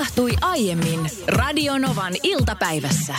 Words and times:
tapahtui 0.00 0.32
aiemmin 0.40 1.00
Radionovan 1.26 2.12
iltapäivässä. 2.22 3.14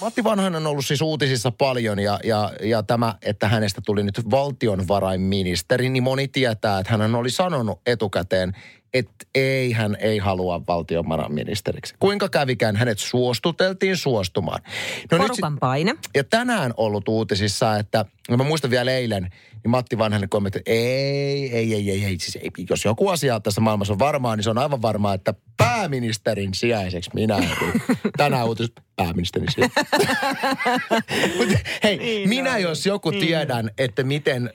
Matti 0.00 0.24
Vanhanen 0.24 0.56
on 0.56 0.66
ollut 0.66 0.86
siis 0.86 1.02
uutisissa 1.02 1.50
paljon 1.50 1.98
ja, 1.98 2.18
ja, 2.24 2.52
ja 2.62 2.82
tämä, 2.82 3.14
että 3.22 3.48
hänestä 3.48 3.80
tuli 3.86 4.02
nyt 4.02 4.30
valtionvarainministeri, 4.30 5.88
niin 5.88 6.02
moni 6.02 6.28
tietää, 6.28 6.78
että 6.78 6.98
hän 6.98 7.14
oli 7.14 7.30
sanonut 7.30 7.80
etukäteen, 7.86 8.52
että 8.94 9.26
ei, 9.34 9.72
hän 9.72 9.96
ei 10.00 10.18
halua 10.18 10.66
valtionvarainministeriksi. 10.68 11.94
Kuinka 11.98 12.28
kävikään, 12.28 12.76
hänet 12.76 12.98
suostuteltiin 12.98 13.96
suostumaan. 13.96 14.62
No 15.12 15.18
Porukan 15.18 15.52
nyt, 15.52 15.60
paine. 15.60 15.94
Ja 16.14 16.24
tänään 16.24 16.74
ollut 16.76 17.08
uutisissa, 17.08 17.76
että, 17.76 18.04
no 18.28 18.36
mä 18.36 18.44
muistan 18.44 18.70
vielä 18.70 18.90
eilen, 18.90 19.22
niin 19.22 19.70
Matti 19.70 19.98
Vanhanen 19.98 20.28
kommentti, 20.28 20.60
ei, 20.66 21.52
ei, 21.52 21.74
ei, 21.74 21.90
ei, 21.90 22.04
ei, 22.04 22.18
siis 22.18 22.36
ei, 22.36 22.50
jos 22.70 22.84
joku 22.84 23.08
asia 23.08 23.40
tässä 23.40 23.60
maailmassa 23.60 23.92
on 23.92 23.98
varmaa, 23.98 24.36
niin 24.36 24.44
se 24.44 24.50
on 24.50 24.58
aivan 24.58 24.82
varmaa, 24.82 25.14
että 25.14 25.34
pääministerin 25.56 26.54
sijaiseksi 26.54 27.10
minä 27.14 27.38
tänään 28.16 28.46
uutis 28.46 28.72
pääministerin 28.96 29.48
sijaiseksi. 29.52 29.96
hei, 31.82 31.98
niin 31.98 32.28
minä 32.28 32.52
no, 32.52 32.58
jos 32.58 32.86
joku 32.86 33.10
niin. 33.10 33.26
tiedän, 33.26 33.70
että 33.78 34.02
miten, 34.02 34.50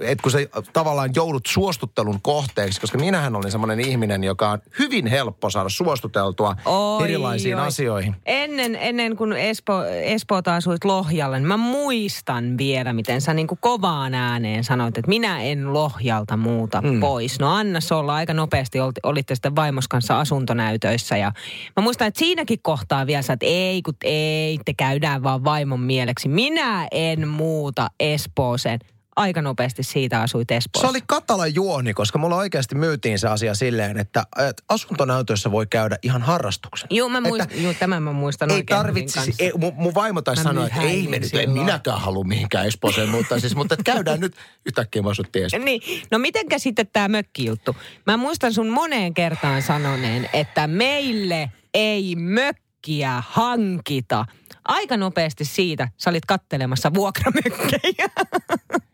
että 0.00 0.22
kun 0.22 0.32
sä 0.32 0.38
tavallaan 0.72 1.10
joudut 1.14 1.46
suostuttelun 1.46 2.22
kohteeksi, 2.22 2.80
koska 2.80 2.98
minähän 2.98 3.33
olin 3.36 3.50
semmoinen 3.50 3.80
ihminen, 3.80 4.24
joka 4.24 4.50
on 4.50 4.58
hyvin 4.78 5.06
helppo 5.06 5.50
saada 5.50 5.68
suostuteltua 5.68 6.56
oi, 6.64 7.04
erilaisiin 7.04 7.58
oi. 7.58 7.66
asioihin. 7.66 8.16
Ennen, 8.26 8.76
ennen 8.80 9.16
kuin 9.16 9.32
Espo, 9.32 9.84
Espoota 9.84 10.56
asuit 10.56 10.84
Lohjalla, 10.84 11.38
niin 11.38 11.48
mä 11.48 11.56
muistan 11.56 12.58
vielä, 12.58 12.92
miten 12.92 13.20
sä 13.20 13.34
niin 13.34 13.46
kuin 13.46 13.58
kovaan 13.60 14.14
ääneen 14.14 14.64
sanoit, 14.64 14.98
että 14.98 15.08
minä 15.08 15.42
en 15.42 15.72
Lohjalta 15.72 16.36
muuta 16.36 16.80
mm. 16.80 17.00
pois. 17.00 17.40
No 17.40 17.54
anna 17.54 17.80
olla 17.90 18.14
aika 18.14 18.34
nopeasti, 18.34 18.78
olitte 19.02 19.34
sitten 19.34 19.56
vaimos 19.56 19.88
kanssa 19.88 20.20
asuntonäytöissä 20.20 21.16
ja 21.16 21.32
mä 21.76 21.82
muistan, 21.82 22.08
että 22.08 22.18
siinäkin 22.18 22.58
kohtaa 22.62 23.06
vielä 23.06 23.22
sä, 23.22 23.32
että 23.32 23.46
ei 23.46 23.82
kun 23.82 23.94
ei, 24.04 24.58
te 24.64 24.74
käydään 24.74 25.22
vaan 25.22 25.44
vaimon 25.44 25.80
mieleksi. 25.80 26.28
Minä 26.28 26.88
en 26.90 27.28
muuta 27.28 27.90
Espooseen 28.00 28.78
aika 29.16 29.42
nopeasti 29.42 29.82
siitä 29.82 30.20
asuit 30.20 30.50
Espoossa. 30.50 30.86
Se 30.86 30.90
oli 30.90 31.00
katala 31.06 31.46
juoni, 31.46 31.94
koska 31.94 32.18
mulla 32.18 32.36
oikeasti 32.36 32.74
myytiin 32.74 33.18
se 33.18 33.28
asia 33.28 33.54
silleen, 33.54 33.98
että, 33.98 34.26
että 34.48 34.62
asuntonäytössä 34.68 35.50
voi 35.50 35.66
käydä 35.66 35.96
ihan 36.02 36.22
harrastuksen. 36.22 36.88
Joo, 36.90 37.08
mä 37.08 37.20
muistan, 37.20 37.50
että 37.50 37.62
joo, 37.62 37.74
tämän 37.74 38.02
mä 38.02 38.12
muistan 38.12 38.50
ei 38.50 38.64
tarvitsisi, 38.64 39.34
ei, 39.38 39.52
mun, 39.58 39.72
mun 39.76 39.94
vaimo 39.94 40.22
taisi 40.22 40.42
sanoa, 40.42 40.66
että 40.66 40.80
ei 40.80 41.08
me 41.08 41.18
nyt, 41.18 41.34
en 41.34 41.50
minäkään 41.50 42.00
halua 42.00 42.24
mihinkään 42.24 42.66
Espooseen, 42.66 43.08
mutta 43.08 43.40
siis, 43.40 43.56
mutta 43.56 43.74
että 43.74 43.92
käydään 43.92 44.20
nyt 44.20 44.36
yhtäkkiä 44.66 45.02
mä 45.02 45.10
asuttiin 45.10 45.48
Niin, 45.64 45.80
no 46.10 46.18
mitenkä 46.18 46.58
sitten 46.58 46.86
tämä 46.92 47.08
mökkijuttu? 47.08 47.76
Mä 48.06 48.16
muistan 48.16 48.52
sun 48.52 48.68
moneen 48.68 49.14
kertaan 49.14 49.62
sanoneen, 49.62 50.30
että 50.32 50.66
meille 50.66 51.50
ei 51.74 52.16
mökkiä 52.16 53.22
hankita. 53.28 54.26
Aika 54.64 54.96
nopeasti 54.96 55.44
siitä 55.44 55.88
sä 55.96 56.10
olit 56.10 56.26
kattelemassa 56.26 56.94
vuokramökkejä. 56.94 58.08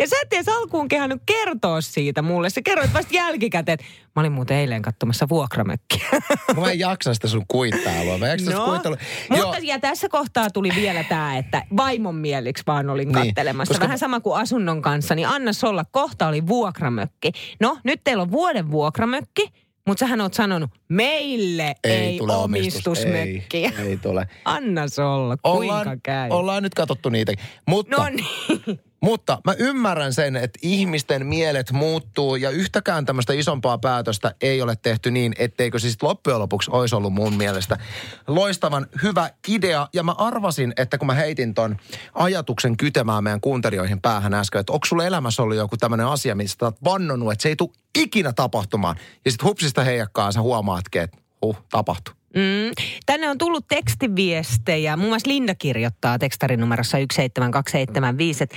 Ja 0.00 0.06
sä 0.06 0.16
et 0.22 0.32
edes 0.32 0.48
alkuun 0.48 0.88
kehannut 0.88 1.22
kertoa 1.26 1.80
siitä 1.80 2.22
mulle. 2.22 2.50
Sä 2.50 2.62
kerroit 2.62 2.94
vasta 2.94 3.14
jälkikäteen, 3.14 3.74
että 3.74 3.86
mä 4.16 4.20
olin 4.20 4.32
muuten 4.32 4.56
eilen 4.56 4.82
katsomassa 4.82 5.28
vuokramökkiä. 5.28 6.08
Mä 6.60 6.70
en 6.70 6.78
jaksa 6.78 7.14
sitä 7.14 7.28
sun 7.28 7.44
kuittailua. 7.48 8.18
Mä 8.18 8.32
en 8.32 8.44
no, 8.44 8.64
kuittailua. 8.64 8.98
Mutta 9.30 9.58
ja 9.62 9.78
tässä 9.78 10.08
kohtaa 10.08 10.50
tuli 10.50 10.70
vielä 10.76 11.04
tämä, 11.04 11.38
että 11.38 11.62
vaimon 11.76 12.14
mieliksi 12.14 12.62
vaan 12.66 12.90
olin 12.90 13.08
niin, 13.08 13.26
kattelemassa. 13.26 13.74
Koska... 13.74 13.84
Vähän 13.84 13.98
sama 13.98 14.20
kuin 14.20 14.40
asunnon 14.40 14.82
kanssa, 14.82 15.14
niin 15.14 15.28
anna 15.28 15.50
olla. 15.68 15.84
Kohta 15.90 16.28
oli 16.28 16.46
vuokramökki. 16.46 17.32
No, 17.60 17.78
nyt 17.84 18.00
teillä 18.04 18.22
on 18.22 18.30
vuoden 18.30 18.70
vuokramökki. 18.70 19.52
Mutta 19.86 20.00
sähän 20.00 20.20
oot 20.20 20.34
sanonut, 20.34 20.70
meille 20.88 21.74
ei, 21.84 21.92
ei 21.92 22.18
tule 22.18 22.36
omistusmökkiä. 22.36 23.72
Ei, 23.78 23.86
ei 23.86 23.96
tule. 23.96 24.28
Anna 24.44 24.82
olla, 25.12 25.36
kuinka 25.36 25.78
ollaan, 25.78 26.00
käy. 26.02 26.30
Ollaan 26.30 26.62
nyt 26.62 26.74
katsottu 26.74 27.08
niitä. 27.08 27.32
Mutta, 27.66 27.96
no 27.96 28.08
niin. 28.08 28.80
Mutta 29.00 29.38
mä 29.44 29.54
ymmärrän 29.58 30.12
sen, 30.12 30.36
että 30.36 30.58
ihmisten 30.62 31.26
mielet 31.26 31.72
muuttuu 31.72 32.36
ja 32.36 32.50
yhtäkään 32.50 33.06
tämmöistä 33.06 33.32
isompaa 33.32 33.78
päätöstä 33.78 34.34
ei 34.40 34.62
ole 34.62 34.76
tehty 34.76 35.10
niin, 35.10 35.32
etteikö 35.38 35.78
siis 35.78 36.02
loppujen 36.02 36.38
lopuksi 36.38 36.70
olisi 36.70 36.94
ollut 36.94 37.12
mun 37.12 37.34
mielestä 37.34 37.78
loistavan 38.26 38.86
hyvä 39.02 39.30
idea. 39.48 39.88
Ja 39.92 40.02
mä 40.02 40.12
arvasin, 40.12 40.72
että 40.76 40.98
kun 40.98 41.06
mä 41.06 41.14
heitin 41.14 41.54
ton 41.54 41.76
ajatuksen 42.14 42.76
kytemään 42.76 43.24
meidän 43.24 43.40
kuuntelijoihin 43.40 44.00
päähän 44.00 44.34
äsken, 44.34 44.60
että 44.60 44.72
onko 44.72 44.86
sulla 44.86 45.04
elämässä 45.04 45.42
ollut 45.42 45.56
joku 45.56 45.76
tämmöinen 45.76 46.06
asia, 46.06 46.34
mistä 46.34 46.64
oot 46.64 46.84
vannonut, 46.84 47.32
että 47.32 47.42
se 47.42 47.48
ei 47.48 47.56
tule 47.56 47.70
ikinä 47.98 48.32
tapahtumaan. 48.32 48.96
Ja 49.24 49.30
sitten 49.30 49.48
hupsista 49.48 49.84
heijakkaa 49.84 50.32
sä 50.32 50.40
huomaatkin, 50.40 51.02
että 51.02 51.18
huh, 51.42 51.56
tapahtuu. 51.70 52.17
Mm. 52.34 52.72
Tänne 53.06 53.30
on 53.30 53.38
tullut 53.38 53.68
tekstiviestejä. 53.68 54.96
Muun 54.96 55.08
muassa 55.08 55.30
Linda 55.30 55.54
kirjoittaa 55.54 56.18
tekstarinumerossa 56.18 56.98
17275, 56.98 58.44
että 58.44 58.56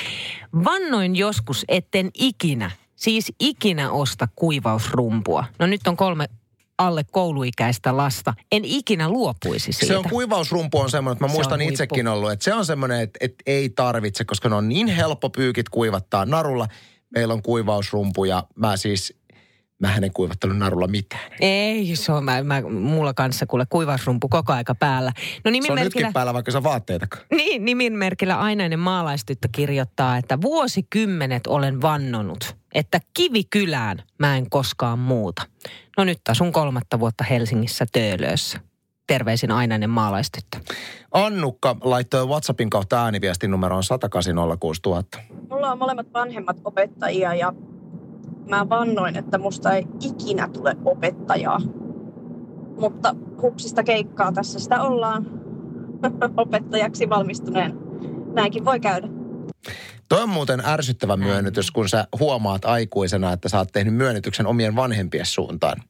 vannoin 0.64 1.16
joskus, 1.16 1.66
etten 1.68 2.10
ikinä, 2.14 2.72
siis 2.96 3.34
ikinä 3.40 3.92
osta 3.92 4.28
kuivausrumpua. 4.36 5.46
No 5.60 5.68
nyt 5.68 5.88
on 5.88 5.98
kolme 5.98 6.28
alle 6.78 7.04
kouluikäistä 7.12 7.98
lasta. 7.98 8.34
En 8.52 8.66
ikinä 8.66 9.10
luopuisi 9.10 9.74
siitä. 9.74 9.86
Se 9.86 9.98
on 9.98 10.10
kuivausrumpu 10.10 10.80
on 10.80 10.90
semmoinen, 10.90 11.16
että 11.16 11.28
mä 11.28 11.34
muistan 11.34 11.62
itsekin 11.62 12.08
ollut, 12.08 12.32
että 12.32 12.46
se 12.46 12.54
on 12.54 12.66
semmoinen, 12.66 13.02
että, 13.02 13.20
että 13.22 13.44
ei 13.46 13.70
tarvitse, 13.70 14.26
koska 14.26 14.50
ne 14.50 14.56
on 14.56 14.70
niin 14.70 14.88
helppo 14.88 15.30
pyykit 15.30 15.70
kuivattaa 15.70 16.26
narulla. 16.26 16.68
Meillä 17.10 17.34
on 17.34 17.42
kuivausrumpu 17.42 18.26
ja 18.26 18.44
mä 18.56 18.78
siis 18.78 19.14
mä 19.82 19.96
en 19.96 20.14
kuivattanut 20.14 20.58
narulla 20.58 20.88
mitään. 20.88 21.32
Ei, 21.40 21.96
se 21.96 22.12
on 22.12 22.24
mä, 22.24 22.44
mä, 22.44 22.62
mulla 22.62 23.14
kanssa 23.14 23.46
kuule 23.46 23.66
kuivausrumpu 23.70 24.30
koko 24.30 24.54
aika 24.54 24.76
päällä. 24.76 25.12
No, 25.46 25.52
se 25.66 25.72
on 25.72 25.80
nytkin 25.80 26.14
päällä, 26.14 26.34
vaikka 26.34 26.52
se 26.52 26.64
vaatteita. 26.64 27.08
Niin, 27.32 27.66
nimimerkillä 27.66 28.40
ainainen 28.40 28.80
maalaistyttö 28.80 29.50
kirjoittaa, 29.52 30.18
että 30.18 30.42
vuosikymmenet 30.42 31.48
olen 31.48 31.82
vannonut, 31.82 32.56
että 32.74 33.00
kivikylään 33.14 34.04
mä 34.20 34.38
en 34.38 34.50
koskaan 34.50 35.00
muuta. 35.00 35.42
No 35.98 36.04
nyt 36.04 36.20
asun 36.30 36.52
kolmatta 36.52 37.00
vuotta 37.00 37.24
Helsingissä 37.24 37.86
Töölössä. 37.92 38.60
Terveisin 39.08 39.52
ainainen 39.52 39.90
maalaistyttö. 39.90 40.58
Annukka 41.12 41.76
laittoi 41.82 42.28
WhatsAppin 42.28 42.70
kautta 42.70 43.04
ääniviestin 43.04 43.52
numeroon 43.52 43.84
1806000. 45.18 45.22
Mulla 45.50 45.72
on 45.72 45.78
molemmat 45.78 46.08
vanhemmat 46.14 46.58
opettajia 46.64 47.36
ja 47.36 47.54
mä 48.50 48.70
vannoin, 48.70 49.18
että 49.18 49.38
musta 49.38 49.72
ei 49.72 49.88
ikinä 50.02 50.48
tule 50.48 50.76
opettajaa. 50.86 51.60
Mutta 52.80 53.16
hupsista 53.42 53.84
keikkaa 53.84 54.32
tässä 54.32 54.60
sitä 54.60 54.82
ollaan 54.82 55.26
opettajaksi 56.38 57.10
valmistuneen. 57.10 57.74
Näinkin 58.34 58.66
voi 58.66 58.80
käydä. 58.80 59.08
Toi 60.10 60.24
on 60.24 60.30
muuten 60.30 60.62
ärsyttävä 60.66 61.18
myönnytys, 61.18 61.72
kun 61.72 61.90
sä 61.90 62.08
huomaat 62.20 62.66
aikuisena, 62.66 63.34
että 63.34 63.50
sä 63.50 63.58
oot 63.58 63.70
tehnyt 63.74 63.96
myönnytyksen 63.96 64.48
omien 64.48 64.76
vanhempien 64.76 65.26
suuntaan. 65.26 65.82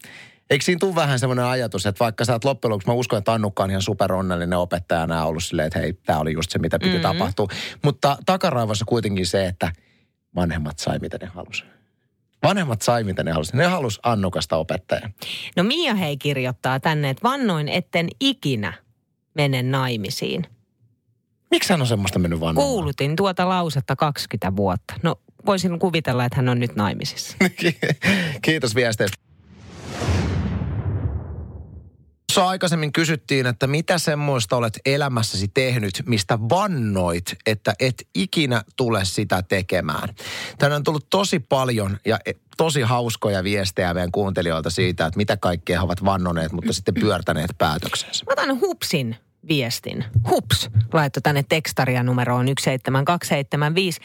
Eikö 0.49 0.65
siinä 0.65 0.79
tule 0.79 0.95
vähän 0.95 1.19
semmoinen 1.19 1.45
ajatus, 1.45 1.85
että 1.85 2.03
vaikka 2.03 2.25
sä 2.25 2.33
oot 2.33 2.45
loppujen 2.45 2.71
lopuksi, 2.71 2.87
mä 2.87 2.93
uskon, 2.93 3.19
että 3.19 3.33
Annukka 3.33 3.63
on 3.63 3.69
ihan 3.69 3.81
superonnellinen 3.81 4.57
opettajana 4.57 5.15
ja 5.15 5.25
ollut 5.25 5.43
silleen, 5.43 5.67
että 5.67 5.79
hei, 5.79 5.93
tämä 5.93 6.19
oli 6.19 6.33
just 6.33 6.51
se, 6.51 6.59
mitä 6.59 6.79
piti 6.79 6.89
mm-hmm. 6.89 7.01
tapahtua. 7.01 7.47
Mutta 7.83 8.17
takaraivossa 8.25 8.85
kuitenkin 8.85 9.25
se, 9.25 9.45
että 9.45 9.71
vanhemmat 10.35 10.79
sai 10.79 10.99
mitä 10.99 11.17
ne 11.21 11.27
halusivat. 11.27 11.80
Vanhemmat 12.43 12.81
sai 12.81 13.03
mitä 13.03 13.23
ne 13.23 13.31
halusivat. 13.31 13.57
Ne 13.57 13.65
halusi 13.65 13.99
annukasta 14.03 14.57
opettajaa. 14.57 15.09
No 15.55 15.63
Mia 15.63 15.95
hei 15.95 16.17
kirjoittaa 16.17 16.79
tänne, 16.79 17.09
että 17.09 17.23
vannoin 17.23 17.67
etten 17.69 18.07
ikinä 18.19 18.73
mene 19.33 19.63
naimisiin. 19.63 20.45
Miksi 21.51 21.73
hän 21.73 21.81
on 21.81 21.87
semmoista 21.87 22.19
mennyt 22.19 22.39
vannomaan? 22.39 22.67
Kuulutin 22.67 23.15
tuota 23.15 23.49
lausetta 23.49 23.95
20 23.95 24.55
vuotta. 24.55 24.93
No 25.03 25.15
voisin 25.45 25.79
kuvitella, 25.79 26.25
että 26.25 26.35
hän 26.35 26.49
on 26.49 26.59
nyt 26.59 26.75
naimisissa. 26.75 27.37
Kiitos 28.41 28.75
viesteistä. 28.75 29.17
Tuossa 32.31 32.49
aikaisemmin 32.49 32.93
kysyttiin, 32.93 33.45
että 33.45 33.67
mitä 33.67 33.97
semmoista 33.97 34.55
olet 34.57 34.79
elämässäsi 34.85 35.47
tehnyt, 35.47 36.03
mistä 36.05 36.39
vannoit, 36.39 37.35
että 37.45 37.73
et 37.79 38.07
ikinä 38.15 38.63
tule 38.77 39.05
sitä 39.05 39.43
tekemään. 39.43 40.09
Tänään 40.57 40.79
on 40.79 40.83
tullut 40.83 41.09
tosi 41.09 41.39
paljon 41.39 41.97
ja 42.05 42.19
e, 42.25 42.31
tosi 42.57 42.81
hauskoja 42.81 43.43
viestejä 43.43 43.93
meidän 43.93 44.11
kuuntelijoilta 44.11 44.69
siitä, 44.69 45.05
että 45.05 45.17
mitä 45.17 45.37
kaikkea 45.37 45.79
he 45.79 45.85
ovat 45.85 46.05
vannoneet, 46.05 46.51
mutta 46.51 46.73
sitten 46.73 46.93
pyörtäneet 46.93 47.51
päätöksensä. 47.57 48.25
Mä 48.25 48.33
otan 48.33 48.59
hupsin 48.61 49.15
viestin. 49.47 50.05
Hups 50.29 50.69
laittoi 50.93 51.21
tänne 51.21 51.43
tekstaria 51.49 52.03
numeroon 52.03 52.45
17275. 52.45 54.01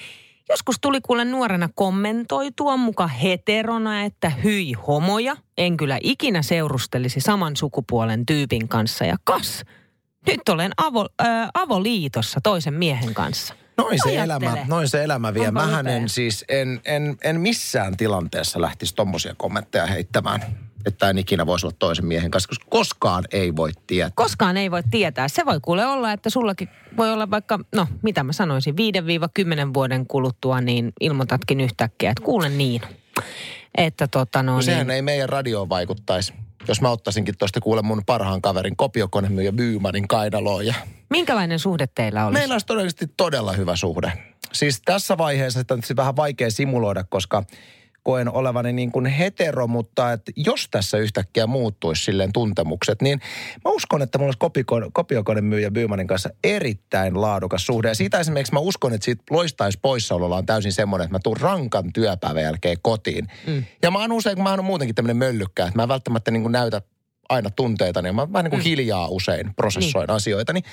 Joskus 0.49 0.77
tuli 0.81 1.01
kuule 1.01 1.25
nuorena 1.25 1.69
kommentoitua 1.75 2.77
muka 2.77 3.07
heterona, 3.07 4.03
että 4.03 4.31
hyi 4.31 4.73
homoja. 4.73 5.37
En 5.59 5.77
kyllä 5.77 5.99
ikinä 6.03 6.43
seurustelisi 6.43 7.21
saman 7.21 7.57
sukupuolen 7.57 8.27
tyypin 8.27 8.69
kanssa 8.69 9.05
ja 9.05 9.17
kas. 9.25 9.65
Nyt 10.27 10.49
olen 10.49 10.73
avo, 10.77 11.07
äh, 11.23 11.49
avoliitossa 11.55 12.41
toisen 12.43 12.75
miehen 12.75 13.15
kanssa. 13.15 13.55
Noin 13.77 13.99
se, 14.03 14.17
elämä, 14.17 14.57
noin 14.69 14.89
se 14.89 15.05
elämä 15.05 15.35
vie. 15.35 15.51
Mähän 15.51 15.87
en 15.87 16.09
siis, 16.09 16.45
en, 16.49 16.81
en, 16.85 17.17
en 17.25 17.41
missään 17.41 17.97
tilanteessa 17.97 18.61
lähtisi 18.61 18.95
tommosia 18.95 19.35
kommentteja 19.37 19.87
heittämään. 19.87 20.66
Että 20.87 21.11
en 21.11 21.19
ikinä 21.19 21.47
voisi 21.47 21.67
olla 21.67 21.77
toisen 21.79 22.07
miehen 22.07 22.31
kanssa, 22.31 22.49
koska 22.49 22.67
koskaan 22.71 23.25
ei 23.33 23.57
voi 23.57 23.71
tietää. 23.87 24.13
Koskaan 24.15 24.57
ei 24.57 24.71
voi 24.71 24.83
tietää. 24.91 25.29
Se 25.29 25.47
voi 25.47 25.59
kuule 25.63 25.87
olla, 25.87 26.13
että 26.13 26.31
sullakin 26.31 26.69
voi 26.97 27.13
olla 27.13 27.31
vaikka, 27.31 27.59
no 27.73 27.87
mitä 28.03 28.25
mä 28.25 28.33
sanoisin, 28.33 28.75
5-10 28.75 29.75
vuoden 29.75 30.07
kuluttua, 30.07 30.61
niin 30.61 30.93
ilmoitatkin 31.01 31.61
yhtäkkiä, 31.61 32.11
että 32.11 32.25
kuulen 32.25 32.59
niin. 32.59 32.83
Että 33.79 34.09
tota 34.09 34.43
no, 34.43 34.55
No 34.55 34.63
sehän 34.63 34.87
niin, 34.87 34.95
ei 34.95 35.03
meidän 35.03 35.29
radioon 35.29 35.69
vaikuttaisi. 35.69 36.35
Jos 36.69 36.81
mä 36.81 36.91
ottaisinkin 36.91 37.39
tuosta 37.39 37.61
kuule 37.61 37.83
mun 37.83 38.03
parhaan 38.07 38.43
kaverin 38.43 38.77
kopiokonemyyjä 38.77 39.53
Byymanin 39.53 40.09
kainaloon 40.09 40.67
ja 40.67 40.75
minkälainen 41.11 41.59
suhde 41.59 41.87
teillä 41.87 42.27
olisi? 42.27 42.39
Meillä 42.39 42.55
olisi 42.55 42.67
todennäköisesti 42.67 43.15
todella 43.17 43.53
hyvä 43.53 43.77
suhde. 43.77 44.13
Siis 44.53 44.83
tässä 44.85 45.19
vaiheessa 45.19 45.61
sitä 45.61 45.75
on 45.75 45.81
vähän 45.97 46.17
vaikea 46.17 46.51
simuloida, 46.51 47.05
koska 47.05 47.45
koen 48.07 48.33
olevani 48.33 48.73
niin 48.73 48.93
kuin 48.93 49.07
hetero, 49.07 49.67
mutta 49.67 50.13
että 50.13 50.33
jos 50.37 50.69
tässä 50.71 50.99
yhtäkkiä 50.99 51.47
muuttuisi 51.47 52.05
silleen 52.05 52.33
tuntemukset, 52.33 53.03
niin 53.03 53.21
mä 53.65 53.71
uskon, 53.71 54.03
että 54.03 54.19
mulla 54.19 54.29
olisi 54.29 54.39
kopikone, 54.39 54.87
kopiokonemyyjä 54.93 55.71
Byymanin 55.71 56.07
kanssa 56.07 56.31
erittäin 56.45 57.21
laadukas 57.21 57.67
suhde. 57.67 57.89
Ja 57.89 57.95
siitä 57.95 58.21
esimerkiksi 58.21 58.53
mä 58.53 58.61
uskon, 58.61 58.95
että 58.95 59.05
siitä 59.05 59.25
loistaisi 59.31 59.79
poissaololla 59.83 60.37
on 60.37 60.47
täysin 60.47 60.73
semmoinen, 60.73 61.05
että 61.05 61.15
mä 61.15 61.19
tuun 61.23 61.37
rankan 61.37 61.93
työpäivän 61.93 62.43
jälkeen 62.43 62.77
kotiin. 62.83 63.27
Mm. 63.47 63.65
Ja 63.83 63.91
mä 63.91 63.99
oon 63.99 64.13
usein, 64.13 64.37
kun 64.37 64.45
mä 64.45 64.51
oon 64.51 64.65
muutenkin 64.65 64.95
tämmöinen 64.95 65.17
möllykkä, 65.17 65.67
että 65.67 65.79
mä 65.79 65.83
en 65.83 65.89
välttämättä 65.89 66.31
niin 66.31 66.43
kuin 66.43 66.53
näytä 66.53 66.83
aina 67.29 67.51
tunteita, 67.51 68.03
niin 68.03 68.15
mä 68.15 68.33
vähän 68.33 68.45
niin 68.45 68.51
kuin 68.51 68.61
mm. 68.61 68.65
hiljaa 68.65 69.09
usein 69.09 69.55
prosessoin 69.57 70.07
niin. 70.07 70.17
asioita, 70.17 70.53
niin 70.53 70.65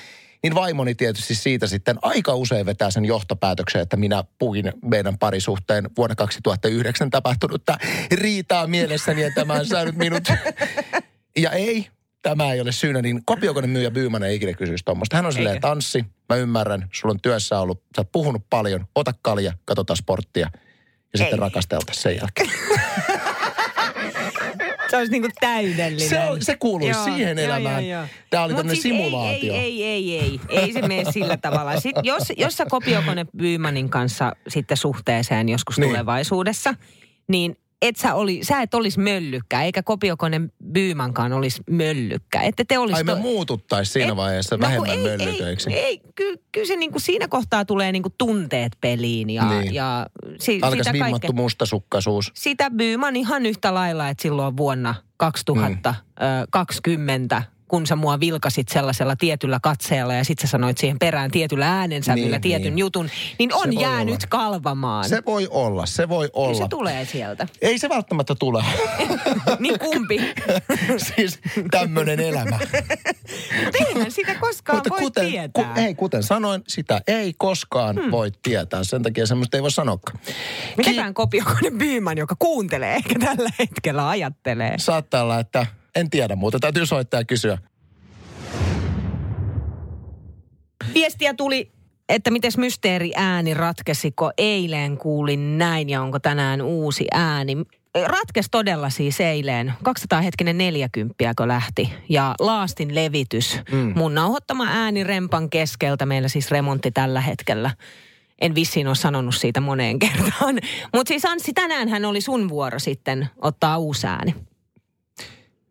niin 0.44 0.56
vaimoni 0.56 0.96
tietysti 0.96 1.36
siitä 1.36 1.68
sitten 1.68 1.98
aika 2.02 2.36
usein 2.36 2.66
vetää 2.66 2.92
sen 2.92 3.06
johtopäätöksen, 3.06 3.82
että 3.82 3.98
minä 3.98 4.24
puin 4.40 4.74
meidän 4.86 5.18
parisuhteen 5.18 5.90
vuonna 5.98 6.16
2009 6.16 7.10
tapahtunutta 7.10 7.78
riitaa 8.12 8.68
mielessäni, 8.68 9.24
että 9.24 9.46
mä 9.46 9.56
en 9.56 9.66
saanut 9.66 9.96
minut. 9.96 10.24
Ja 11.38 11.52
ei, 11.52 11.88
tämä 12.22 12.54
ei 12.54 12.62
ole 12.62 12.72
syynä, 12.72 13.02
niin 13.02 13.26
kopiokone 13.26 13.68
myyjä 13.68 13.92
Byyman 13.92 14.24
ei 14.24 14.36
ikinä 14.36 14.54
kysyisi 14.54 14.86
tuommoista. 14.86 15.16
Hän 15.16 15.26
on 15.26 15.34
silleen, 15.34 15.56
Eikä. 15.56 15.68
tanssi, 15.68 16.06
mä 16.30 16.36
ymmärrän, 16.36 16.90
sulla 16.94 17.12
on 17.14 17.22
työssä 17.22 17.60
ollut, 17.60 17.84
sä 17.96 18.02
oot 18.02 18.12
puhunut 18.12 18.46
paljon, 18.50 18.86
ota 18.96 19.14
kalja, 19.22 19.54
katsotaan 19.66 19.98
sporttia 19.98 20.50
ja 21.14 21.20
sitten 21.20 21.40
rakastelta 21.40 21.94
sen 21.94 22.16
jälkeen. 22.16 22.50
Se 24.94 24.98
olisi 24.98 25.12
niinku 25.12 25.30
täydellinen. 25.40 26.10
Se, 26.10 26.20
on, 26.20 26.42
se 26.42 26.56
kuuluisi 26.56 27.04
siihen 27.04 27.40
elämään. 27.40 27.84
Tämä 28.30 28.44
oli 28.44 28.54
tämmöinen 28.54 28.76
siis 28.76 28.84
simulaatio. 28.84 29.54
Ei, 29.54 29.60
ei, 29.60 29.84
ei, 29.84 30.20
ei, 30.20 30.40
ei. 30.50 30.60
Ei 30.60 30.74
se 30.74 30.82
mene 30.82 31.12
sillä 31.12 31.38
tavalla. 31.38 31.80
Sitten 31.80 32.06
jos, 32.06 32.24
jos 32.38 32.58
sä 32.58 32.66
kopiokone 32.70 33.26
Byymanin 33.38 33.90
kanssa 33.90 34.36
sitten 34.48 34.78
suhteeseen 34.78 35.50
joskus 35.50 35.78
niin. 35.78 35.90
tulevaisuudessa, 35.90 36.76
niin 37.28 37.58
et 37.88 37.96
sä, 37.96 38.14
oli, 38.14 38.40
sä 38.44 38.62
et 38.62 38.74
olisi 38.74 39.00
möllykkä, 39.00 39.64
eikä 39.64 39.84
kopiokone 39.84 40.42
Byymankaan 40.72 41.34
olisi 41.34 41.62
möllykkä. 41.70 42.42
Että 42.42 42.64
te 42.68 42.78
olisi 42.78 42.98
Ai 42.98 43.04
me 43.04 43.16
muututtaisiin 43.16 43.94
siinä 43.94 44.12
Et- 44.12 44.16
vaiheessa 44.18 44.58
no 44.58 44.62
vähemmän 44.62 44.90
ei, 44.90 44.98
möllytöiksi. 45.04 45.74
Ei, 45.74 45.80
ei 45.84 46.02
kyllä, 46.16 46.38
se 46.68 46.76
niinku 46.76 47.00
siinä 47.00 47.28
kohtaa 47.28 47.66
tulee 47.66 47.92
niinku 47.92 48.10
tunteet 48.18 48.78
peliin 48.82 49.30
ja, 49.30 49.50
Niin. 49.50 49.74
ja 49.74 50.08
si, 50.40 50.60
Alkaisi 50.62 50.78
sitä 50.84 50.94
vimmattu 50.94 51.12
kaikkea. 51.20 51.32
mustasukkaisuus. 51.44 52.32
Sitä 52.34 52.72
Byyman 52.72 53.16
ihan 53.16 53.46
yhtä 53.46 53.74
lailla, 53.74 54.10
että 54.10 54.22
silloin 54.22 54.58
vuonna 54.58 54.96
2020, 55.18 57.44
kun 57.68 57.88
sä 57.88 57.96
mua 57.96 58.20
vilkasit 58.20 58.70
sellaisella 58.70 59.16
tietyllä 59.16 59.60
katseella 59.64 60.14
ja 60.14 60.24
sit 60.24 60.40
sä 60.40 60.48
sanoit 60.48 60.78
siihen 60.78 61.00
perään 61.00 61.32
tietyllä 61.32 61.78
äänensävyllä 61.78 62.30
Niin, 62.30 62.42
tietyn 62.42 62.76
niin. 62.76 62.78
jutun, 62.78 63.10
niin 63.40 63.54
on 63.54 63.80
jäänyt 63.80 64.14
olla. 64.14 64.28
kalvamaan. 64.30 65.10
Se 65.10 65.24
voi 65.26 65.48
olla, 65.52 65.86
se 65.86 66.10
voi 66.10 66.30
Kyllä 66.30 66.46
olla. 66.46 66.58
se 66.58 66.68
tulee 66.70 67.06
sieltä. 67.06 67.48
Ei 67.62 67.80
se 67.80 67.90
välttämättä 67.90 68.36
tule. 68.36 68.64
niin 69.60 69.80
kumpi? 69.80 70.20
siis 71.16 71.40
tämmöinen 71.72 72.20
elämä. 72.20 72.60
Mutta 73.64 73.78
eihän 73.88 74.12
sitä 74.12 74.36
koskaan 74.36 74.82
voi 74.90 75.00
kuten, 75.00 75.30
tietää. 75.30 75.74
Ku, 75.74 75.80
ei, 75.80 75.96
kuten 75.96 76.24
sanoin, 76.24 76.62
sitä 76.68 77.02
ei 77.08 77.34
koskaan 77.38 77.96
hmm. 78.02 78.12
voi 78.12 78.32
tietää. 78.44 78.84
Sen 78.84 79.04
takia 79.04 79.26
semmoista 79.26 79.58
ei 79.58 79.64
voi 79.64 79.72
sanoakaan. 79.72 80.20
Mitäkään 80.78 81.14
kopiokone 81.14 81.72
Byyman, 81.78 82.18
joka 82.18 82.36
kuuntelee 82.40 82.94
eikä 82.96 83.20
tällä 83.20 83.50
hetkellä 83.60 84.10
ajattelee. 84.10 84.74
Saattaa 84.78 85.24
olla, 85.24 85.40
että 85.40 85.66
en 85.96 86.10
tiedä 86.10 86.36
muuta. 86.36 86.60
Täytyy 86.60 86.86
soittaa 86.86 87.20
ja 87.20 87.26
kysyä. 87.26 87.58
Viestiä 90.94 91.34
tuli, 91.34 91.72
että 92.10 92.32
miten 92.32 92.52
mysteeri 92.58 93.12
ääni 93.16 93.54
ratkesiko. 93.54 94.32
Eilen 94.38 94.98
kuulin 94.98 95.58
näin 95.58 95.90
ja 95.90 96.02
onko 96.02 96.20
tänään 96.20 96.62
uusi 96.62 97.08
ääni. 97.12 97.58
Ratkes 98.06 98.48
todella 98.52 98.90
siis 98.90 99.20
eilen. 99.20 99.74
200 99.84 100.22
hetkinen 100.22 100.58
40 100.58 101.34
kun 101.38 101.48
lähti. 101.48 101.94
Ja 102.10 102.36
laastin 102.40 102.96
levitys. 102.96 103.60
Mm. 103.72 103.94
Mun 103.96 104.16
nauhoittama 104.16 104.68
ääni 104.70 105.04
rempan 105.04 105.50
keskeltä. 105.50 106.06
Meillä 106.06 106.28
siis 106.28 106.52
remontti 106.52 106.92
tällä 106.92 107.22
hetkellä. 107.22 107.72
En 108.42 108.56
vissiin 108.56 108.88
ole 108.88 108.96
sanonut 108.96 109.36
siitä 109.36 109.62
moneen 109.62 110.00
kertaan. 110.10 110.60
Mutta 110.94 111.08
siis 111.08 111.26
Anssi, 111.26 111.54
tänään 111.54 111.90
hän 111.90 112.06
oli 112.06 112.22
sun 112.22 112.50
vuoro 112.50 112.80
sitten 112.80 113.30
ottaa 113.42 113.78
uusi 113.78 114.08
ääni. 114.08 114.36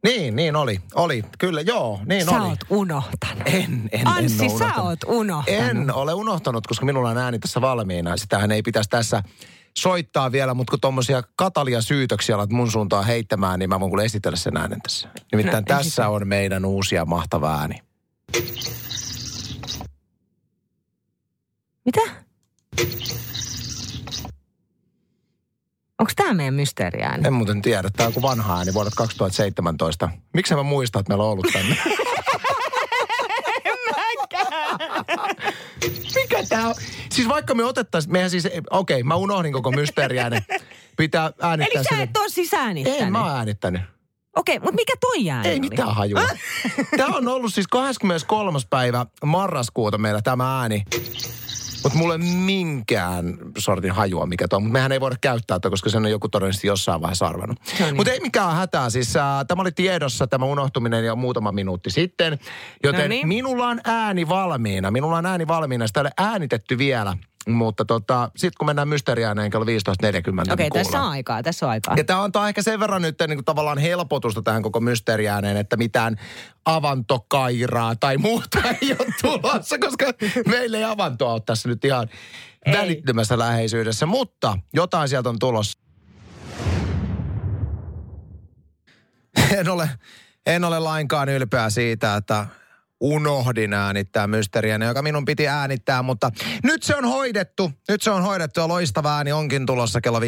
Niin, 0.04 0.36
niin 0.36 0.56
oli. 0.56 0.80
Oli, 0.94 1.24
kyllä, 1.38 1.60
joo, 1.60 2.00
niin 2.06 2.24
Sä 2.24 2.30
oli. 2.30 2.48
oot 2.48 2.58
unohtanut. 2.70 3.42
En, 3.46 3.88
en, 3.92 4.06
Anssi, 4.06 4.44
en 4.44 4.50
ole 4.50 4.58
sä 4.58 4.82
oot 4.82 4.98
unohtanut. 5.06 5.60
En 5.60 5.94
ole 5.94 6.14
unohtanut, 6.14 6.66
koska 6.66 6.86
minulla 6.86 7.10
on 7.10 7.18
ääni 7.18 7.38
tässä 7.38 7.60
valmiina. 7.60 8.16
Sitähän 8.16 8.52
ei 8.52 8.62
pitäisi 8.62 8.90
tässä 8.90 9.22
soittaa 9.78 10.32
vielä, 10.32 10.54
mutta 10.54 10.70
kun 10.70 10.80
tuommoisia 10.80 11.22
katalia 11.36 11.80
syytöksiä 11.82 12.34
alat 12.34 12.50
mun 12.50 12.70
suuntaan 12.70 13.06
heittämään, 13.06 13.58
niin 13.58 13.68
mä 13.68 13.80
voin 13.80 13.90
kuule 13.90 14.04
esitellä 14.04 14.36
sen 14.36 14.56
äänen 14.56 14.82
tässä. 14.82 15.08
Nimittäin 15.32 15.64
No, 15.68 15.76
tässä 15.76 16.08
on 16.08 16.28
meidän 16.28 16.64
uusia 16.64 17.04
mahtava 17.04 17.54
ääni. 17.60 17.74
Mitä? 21.84 22.00
Onko 26.02 26.12
tämä 26.16 26.34
meidän 26.34 26.54
mysteeriääni? 26.54 27.26
En 27.26 27.32
muuten 27.32 27.62
tiedä. 27.62 27.90
Tämä 27.96 28.06
on 28.06 28.12
kuin 28.12 28.22
vanha 28.22 28.56
ääni 28.58 28.74
vuodelta 28.74 28.96
2017. 28.96 30.08
Miksi 30.34 30.54
mä 30.54 30.62
muistan, 30.62 31.00
että 31.00 31.10
meillä 31.10 31.24
on 31.24 31.30
ollut 31.30 31.46
tänne? 31.52 31.76
Mikä 36.14 36.44
tää 36.48 36.68
on? 36.68 36.74
Siis 37.10 37.28
vaikka 37.28 37.54
me 37.54 37.64
otettaisiin, 37.64 38.12
mehän 38.12 38.30
siis, 38.30 38.46
okei, 38.46 38.64
okay, 38.70 39.02
mä 39.02 39.14
unohdin 39.14 39.52
koko 39.52 39.70
mysteeriäänen. 39.70 40.42
Pitää 40.96 41.32
äänittää 41.40 41.80
Eli 41.80 41.84
sä 41.84 41.88
sinne. 41.88 42.02
et 42.02 42.16
ole 42.16 42.28
siis 42.28 42.54
äänittänyt? 42.54 43.00
En 43.00 43.12
mä 43.12 43.24
oon 43.24 43.36
äänittänyt. 43.36 43.82
Okei, 44.36 44.58
mutta 44.58 44.74
mikä 44.74 44.92
toi 45.00 45.30
ääni 45.30 45.48
Ei 45.48 45.52
oli? 45.54 45.60
mitään 45.60 45.94
hajua. 45.94 46.20
Tämä 46.96 47.16
on 47.16 47.28
ollut 47.28 47.54
siis 47.54 47.66
23. 47.66 48.58
päivä 48.70 49.06
marraskuuta 49.24 49.98
meillä 49.98 50.22
tämä 50.22 50.60
ääni. 50.60 50.84
Mutta 51.92 51.98
mulla 51.98 52.14
ei 52.14 52.20
ole 52.20 52.44
minkään 52.44 53.36
sortin 53.58 53.92
hajua, 53.92 54.26
mikä 54.26 54.48
tuo. 54.48 54.60
Mutta 54.60 54.72
mehän 54.72 54.92
ei 54.92 55.00
voida 55.00 55.16
käyttää 55.20 55.58
tätä, 55.58 55.70
koska 55.70 55.90
sen 55.90 56.04
on 56.04 56.10
joku 56.10 56.28
todennäköisesti 56.28 56.66
jossain 56.66 57.00
vaiheessa 57.00 57.26
arvannut. 57.26 57.58
No 57.80 57.86
niin. 57.86 57.96
Mutta 57.96 58.12
ei 58.12 58.20
mikään 58.20 58.56
hätää. 58.56 58.90
Siis 58.90 59.16
äh, 59.16 59.22
tämä 59.48 59.62
oli 59.62 59.72
tiedossa, 59.72 60.26
tämä 60.26 60.44
unohtuminen 60.46 61.04
jo 61.04 61.16
muutama 61.16 61.52
minuutti 61.52 61.90
sitten. 61.90 62.38
Joten 62.84 63.00
No 63.00 63.08
niin. 63.08 63.28
minulla 63.28 63.66
on 63.68 63.80
ääni 63.84 64.28
valmiina. 64.28 64.90
Minulla 64.90 65.16
on 65.16 65.26
ääni 65.26 65.48
valmiina. 65.48 65.86
Sitä 65.86 66.00
ei 66.00 66.02
ole 66.02 66.12
äänitetty 66.18 66.78
vielä. 66.78 67.16
Mutta 67.48 67.84
tota, 67.84 68.30
sitten 68.36 68.58
kun 68.58 68.66
mennään 68.66 68.88
mysteeriääneen 68.88 69.50
kello 69.50 69.64
15.40, 69.64 70.52
Okei, 70.52 70.64
niin 70.64 70.72
tässä 70.72 71.02
on 71.02 71.08
aikaa, 71.08 71.42
tässä 71.42 71.66
on 71.66 71.70
aikaa. 71.70 71.94
Ja 71.96 72.04
tämä 72.04 72.22
antaa 72.22 72.48
ehkä 72.48 72.62
sen 72.62 72.80
verran 72.80 73.02
nyt 73.02 73.18
niin 73.28 73.36
kuin 73.36 73.44
tavallaan 73.44 73.78
helpotusta 73.78 74.42
tähän 74.42 74.62
koko 74.62 74.80
mysteeriääneen, 74.80 75.56
että 75.56 75.76
mitään 75.76 76.16
avantokairaa 76.64 77.96
tai 77.96 78.16
muuta 78.16 78.58
ei 78.82 78.96
ole 78.98 79.08
tulossa, 79.22 79.78
koska 79.78 80.06
meillä 80.46 80.78
ei 80.78 80.84
avantoa 80.84 81.32
ole 81.32 81.42
tässä 81.46 81.68
nyt 81.68 81.84
ihan 81.84 82.08
Ei. 82.66 82.72
välittömässä 82.72 83.38
läheisyydessä. 83.38 84.06
Mutta 84.06 84.58
jotain 84.72 85.08
sieltä 85.08 85.28
on 85.28 85.38
tulossa. 85.38 85.78
En 89.58 89.68
ole, 89.68 89.90
en 90.46 90.64
ole 90.64 90.78
lainkaan 90.78 91.28
ylpeä 91.28 91.70
siitä, 91.70 92.16
että 92.16 92.46
unohdin 93.02 93.72
äänittää 93.72 94.26
mysteeriäni, 94.26 94.86
joka 94.86 95.02
minun 95.02 95.24
piti 95.24 95.48
äänittää, 95.48 96.02
mutta 96.02 96.30
nyt 96.62 96.82
se 96.82 96.96
on 96.96 97.04
hoidettu. 97.04 97.70
Nyt 97.88 98.02
se 98.02 98.10
on 98.10 98.22
hoidettu 98.22 98.60
ja 98.60 98.68
loistava 98.68 99.16
ääni 99.16 99.32
onkin 99.32 99.66
tulossa 99.66 100.00
kello 100.00 100.20
15.40 100.20 100.24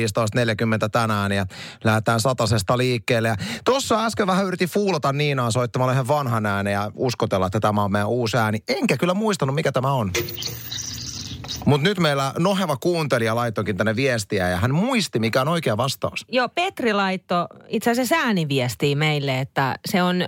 tänään 0.93 1.33
ja 1.33 1.47
lähdetään 1.85 2.21
satasesta 2.21 2.79
liikkeelle. 2.79 3.29
Ja 3.29 3.37
Tuossa 3.65 4.05
äsken 4.05 4.27
vähän 4.27 4.47
yritin 4.47 4.69
fuulata 4.69 5.13
Niinaa 5.13 5.51
soittamalla 5.51 5.93
ihan 5.93 6.09
vanhan 6.09 6.47
äänen 6.47 6.73
ja 6.73 6.91
uskotella, 6.95 7.47
että 7.47 7.61
tämä 7.61 7.83
on 7.83 7.93
meidän 7.93 8.09
uusi 8.09 8.37
ääni. 8.37 8.59
Enkä 8.69 8.97
kyllä 8.97 9.15
muistanut, 9.15 9.55
mikä 9.55 9.73
tämä 9.73 9.93
on. 9.93 10.11
Mutta 11.67 11.89
nyt 11.89 11.99
meillä 11.99 12.33
noheva 12.39 12.77
kuuntelija 12.77 13.35
laittokin 13.35 13.77
tänne 13.77 13.97
viestiä 13.97 14.49
ja 14.49 14.57
hän 14.57 14.75
muisti, 14.75 15.19
mikä 15.19 15.41
on 15.41 15.49
oikea 15.49 15.77
vastaus. 15.77 16.25
Joo, 16.29 16.49
Petri 16.49 16.93
laittoi 16.93 17.47
itse 17.69 17.91
asiassa 17.91 18.17
ääniviestiä 18.17 18.97
meille, 18.97 19.41
että 19.41 19.79
se 19.87 20.03
on 20.03 20.23
ö, 20.23 20.27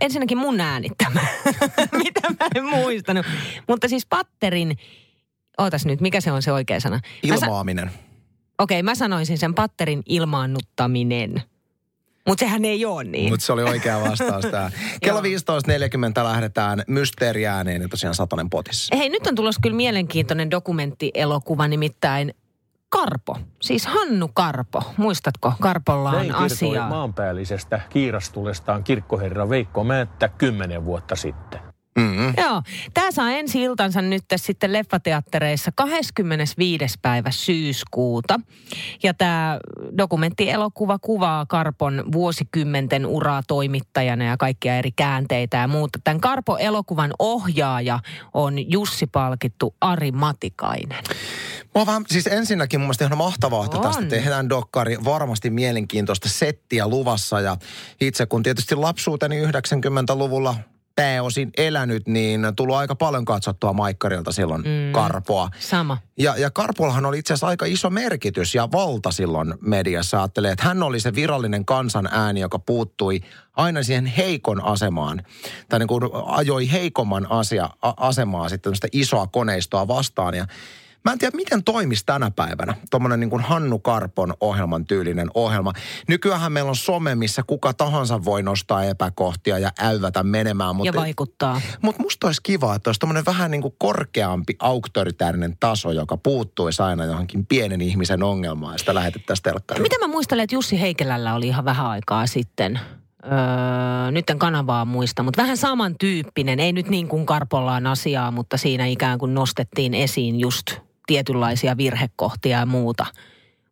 ensinnäkin 0.00 0.38
mun 0.38 0.60
äänittämä, 0.60 1.20
mitä 2.04 2.20
mä 2.30 2.48
en 2.54 2.64
muistanut. 2.64 3.26
Mutta 3.68 3.88
siis 3.88 4.06
patterin, 4.06 4.76
ootas 5.58 5.86
nyt, 5.86 6.00
mikä 6.00 6.20
se 6.20 6.32
on 6.32 6.42
se 6.42 6.52
oikea 6.52 6.80
sana? 6.80 7.00
Ilmaaminen. 7.22 7.90
Okei, 8.58 8.82
mä 8.82 8.94
sanoisin 8.94 9.38
sen 9.38 9.54
patterin 9.54 10.02
ilmaannuttaminen. 10.06 11.42
Mutta 12.26 12.44
sehän 12.44 12.64
ei 12.64 12.84
ole 12.84 13.04
niin. 13.04 13.30
Mutta 13.30 13.46
se 13.46 13.52
oli 13.52 13.62
oikea 13.62 14.00
vastaus 14.00 14.44
tämä. 14.50 14.70
Kello 15.02 15.20
15.40 15.20 16.24
lähdetään 16.24 16.82
mysteeriääneen 16.86 17.82
ja 17.82 17.88
tosiaan 17.88 18.14
satanen 18.14 18.50
potissa. 18.50 18.96
Hei, 18.96 19.08
nyt 19.08 19.26
on 19.26 19.34
tulossa 19.34 19.60
kyllä 19.62 19.76
mielenkiintoinen 19.76 20.50
dokumenttielokuva, 20.50 21.68
nimittäin 21.68 22.34
Karpo. 22.88 23.38
Siis 23.62 23.86
Hannu 23.86 24.28
Karpo. 24.34 24.82
Muistatko? 24.96 25.52
Karpolla 25.60 26.10
on 26.10 26.34
asiaa. 26.34 26.88
maanpäällisestä 26.88 27.80
kiirastulestaan 27.90 28.84
kirkkoherra 28.84 29.48
Veikko 29.48 29.84
Määttä 29.84 30.28
kymmenen 30.28 30.84
vuotta 30.84 31.16
sitten. 31.16 31.60
Mm-hmm. 31.96 32.34
Joo. 32.36 32.62
Tämä 32.94 33.10
saa 33.12 33.30
ensi 33.30 33.62
iltansa 33.62 34.02
nyt 34.02 34.24
sitten 34.36 34.72
leffateattereissa 34.72 35.70
25. 35.74 36.84
päivä 37.02 37.30
syyskuuta. 37.30 38.40
Ja 39.02 39.14
tämä 39.14 39.58
dokumenttielokuva 39.98 40.98
kuvaa 40.98 41.46
Karpon 41.46 42.04
vuosikymmenten 42.12 43.06
uraa 43.06 43.42
toimittajana 43.48 44.24
ja 44.24 44.36
kaikkia 44.36 44.76
eri 44.78 44.92
käänteitä 44.92 45.56
ja 45.56 45.68
muuta. 45.68 45.98
Tämän 46.04 46.20
Karpo-elokuvan 46.20 47.10
ohjaaja 47.18 47.98
on 48.34 48.70
Jussi 48.72 49.06
palkittu 49.06 49.74
Ari 49.80 50.12
Matikainen. 50.12 51.04
Oon 51.74 51.86
vähän, 51.86 52.04
siis 52.08 52.26
ensinnäkin 52.26 52.80
mun 52.80 52.86
mielestä 52.86 53.04
ihan 53.04 53.18
mahtavaa, 53.18 53.64
että 53.64 53.76
On. 53.76 53.82
tästä 53.82 54.02
tehdään 54.02 54.48
dokkari. 54.48 54.98
Varmasti 55.04 55.50
mielenkiintoista 55.50 56.28
settiä 56.28 56.88
luvassa. 56.88 57.40
Ja 57.40 57.56
itse 58.00 58.26
kun 58.26 58.42
tietysti 58.42 58.74
lapsuuteni 58.74 59.46
90-luvulla 59.46 60.54
pääosin 60.96 61.50
elänyt, 61.56 62.06
niin 62.06 62.46
tullut 62.56 62.76
aika 62.76 62.94
paljon 62.94 63.24
katsottua 63.24 63.72
Maikkarilta 63.72 64.32
silloin 64.32 64.62
mm. 64.62 64.92
Karpoa. 64.92 65.50
Sama. 65.58 65.98
Ja, 66.18 66.36
ja 66.36 66.50
Karpollahan 66.50 67.06
oli 67.06 67.18
itse 67.18 67.32
asiassa 67.34 67.46
aika 67.46 67.66
iso 67.66 67.90
merkitys 67.90 68.54
ja 68.54 68.68
valta 68.72 69.10
silloin 69.10 69.54
mediassa. 69.60 70.18
Ajattelee, 70.18 70.52
että 70.52 70.64
hän 70.64 70.82
oli 70.82 71.00
se 71.00 71.14
virallinen 71.14 71.64
kansan 71.64 72.08
ääni, 72.12 72.40
joka 72.40 72.58
puuttui 72.58 73.20
aina 73.56 73.82
siihen 73.82 74.06
heikon 74.06 74.64
asemaan. 74.64 75.22
Tai 75.68 75.78
niin 75.78 75.88
kuin 75.88 76.02
ajoi 76.26 76.72
heikomman 76.72 77.30
asia, 77.30 77.70
a, 77.82 77.92
asemaa 77.96 78.48
sitten 78.48 78.72
isoa 78.92 79.26
koneistoa 79.26 79.88
vastaan. 79.88 80.34
Ja 80.34 80.46
Mä 81.06 81.12
en 81.12 81.18
tiedä, 81.18 81.36
miten 81.36 81.64
toimisi 81.64 82.02
tänä 82.06 82.30
päivänä 82.30 82.74
tuommoinen 82.90 83.20
niin 83.20 83.30
kuin 83.30 83.42
Hannu 83.42 83.78
Karpon 83.78 84.34
ohjelman 84.40 84.86
tyylinen 84.86 85.28
ohjelma. 85.34 85.72
Nykyään 86.08 86.52
meillä 86.52 86.68
on 86.68 86.76
some, 86.76 87.14
missä 87.14 87.42
kuka 87.46 87.74
tahansa 87.74 88.24
voi 88.24 88.42
nostaa 88.42 88.84
epäkohtia 88.84 89.58
ja 89.58 89.70
äyvätä 89.80 90.22
menemään. 90.22 90.68
Ja 90.68 90.72
Mutta 90.72 91.00
vaikuttaa. 91.00 91.60
mutta 91.82 92.02
musta 92.02 92.26
olisi 92.26 92.40
kiva, 92.42 92.74
että 92.74 92.88
olisi 92.88 93.00
tämmöinen 93.00 93.24
vähän 93.26 93.50
niin 93.50 93.62
kuin 93.62 93.74
korkeampi 93.78 94.56
auktoritäärinen 94.58 95.56
taso, 95.60 95.92
joka 95.92 96.16
puuttuisi 96.16 96.82
aina 96.82 97.04
johonkin 97.04 97.46
pienen 97.46 97.80
ihmisen 97.80 98.22
ongelmaan 98.22 98.74
ja 98.74 98.78
sitä 98.78 98.94
lähetettäisiin 98.94 99.42
telkkariin. 99.42 99.82
Mitä 99.82 99.98
mä 99.98 100.06
muistelen, 100.06 100.42
että 100.42 100.54
Jussi 100.54 100.80
Heikelällä 100.80 101.34
oli 101.34 101.46
ihan 101.46 101.64
vähän 101.64 101.86
aikaa 101.86 102.26
sitten. 102.26 102.80
Öö, 103.24 104.10
nyt 104.10 104.30
en 104.30 104.38
kanavaa 104.38 104.84
muista, 104.84 105.22
mutta 105.22 105.42
vähän 105.42 105.56
samantyyppinen. 105.56 106.60
Ei 106.60 106.72
nyt 106.72 106.88
niin 106.88 107.08
kuin 107.08 107.26
Karpollaan 107.26 107.86
asiaa, 107.86 108.30
mutta 108.30 108.56
siinä 108.56 108.86
ikään 108.86 109.18
kuin 109.18 109.34
nostettiin 109.34 109.94
esiin 109.94 110.40
just 110.40 110.86
tietynlaisia 111.06 111.76
virhekohtia 111.76 112.58
ja 112.58 112.66
muuta. 112.66 113.06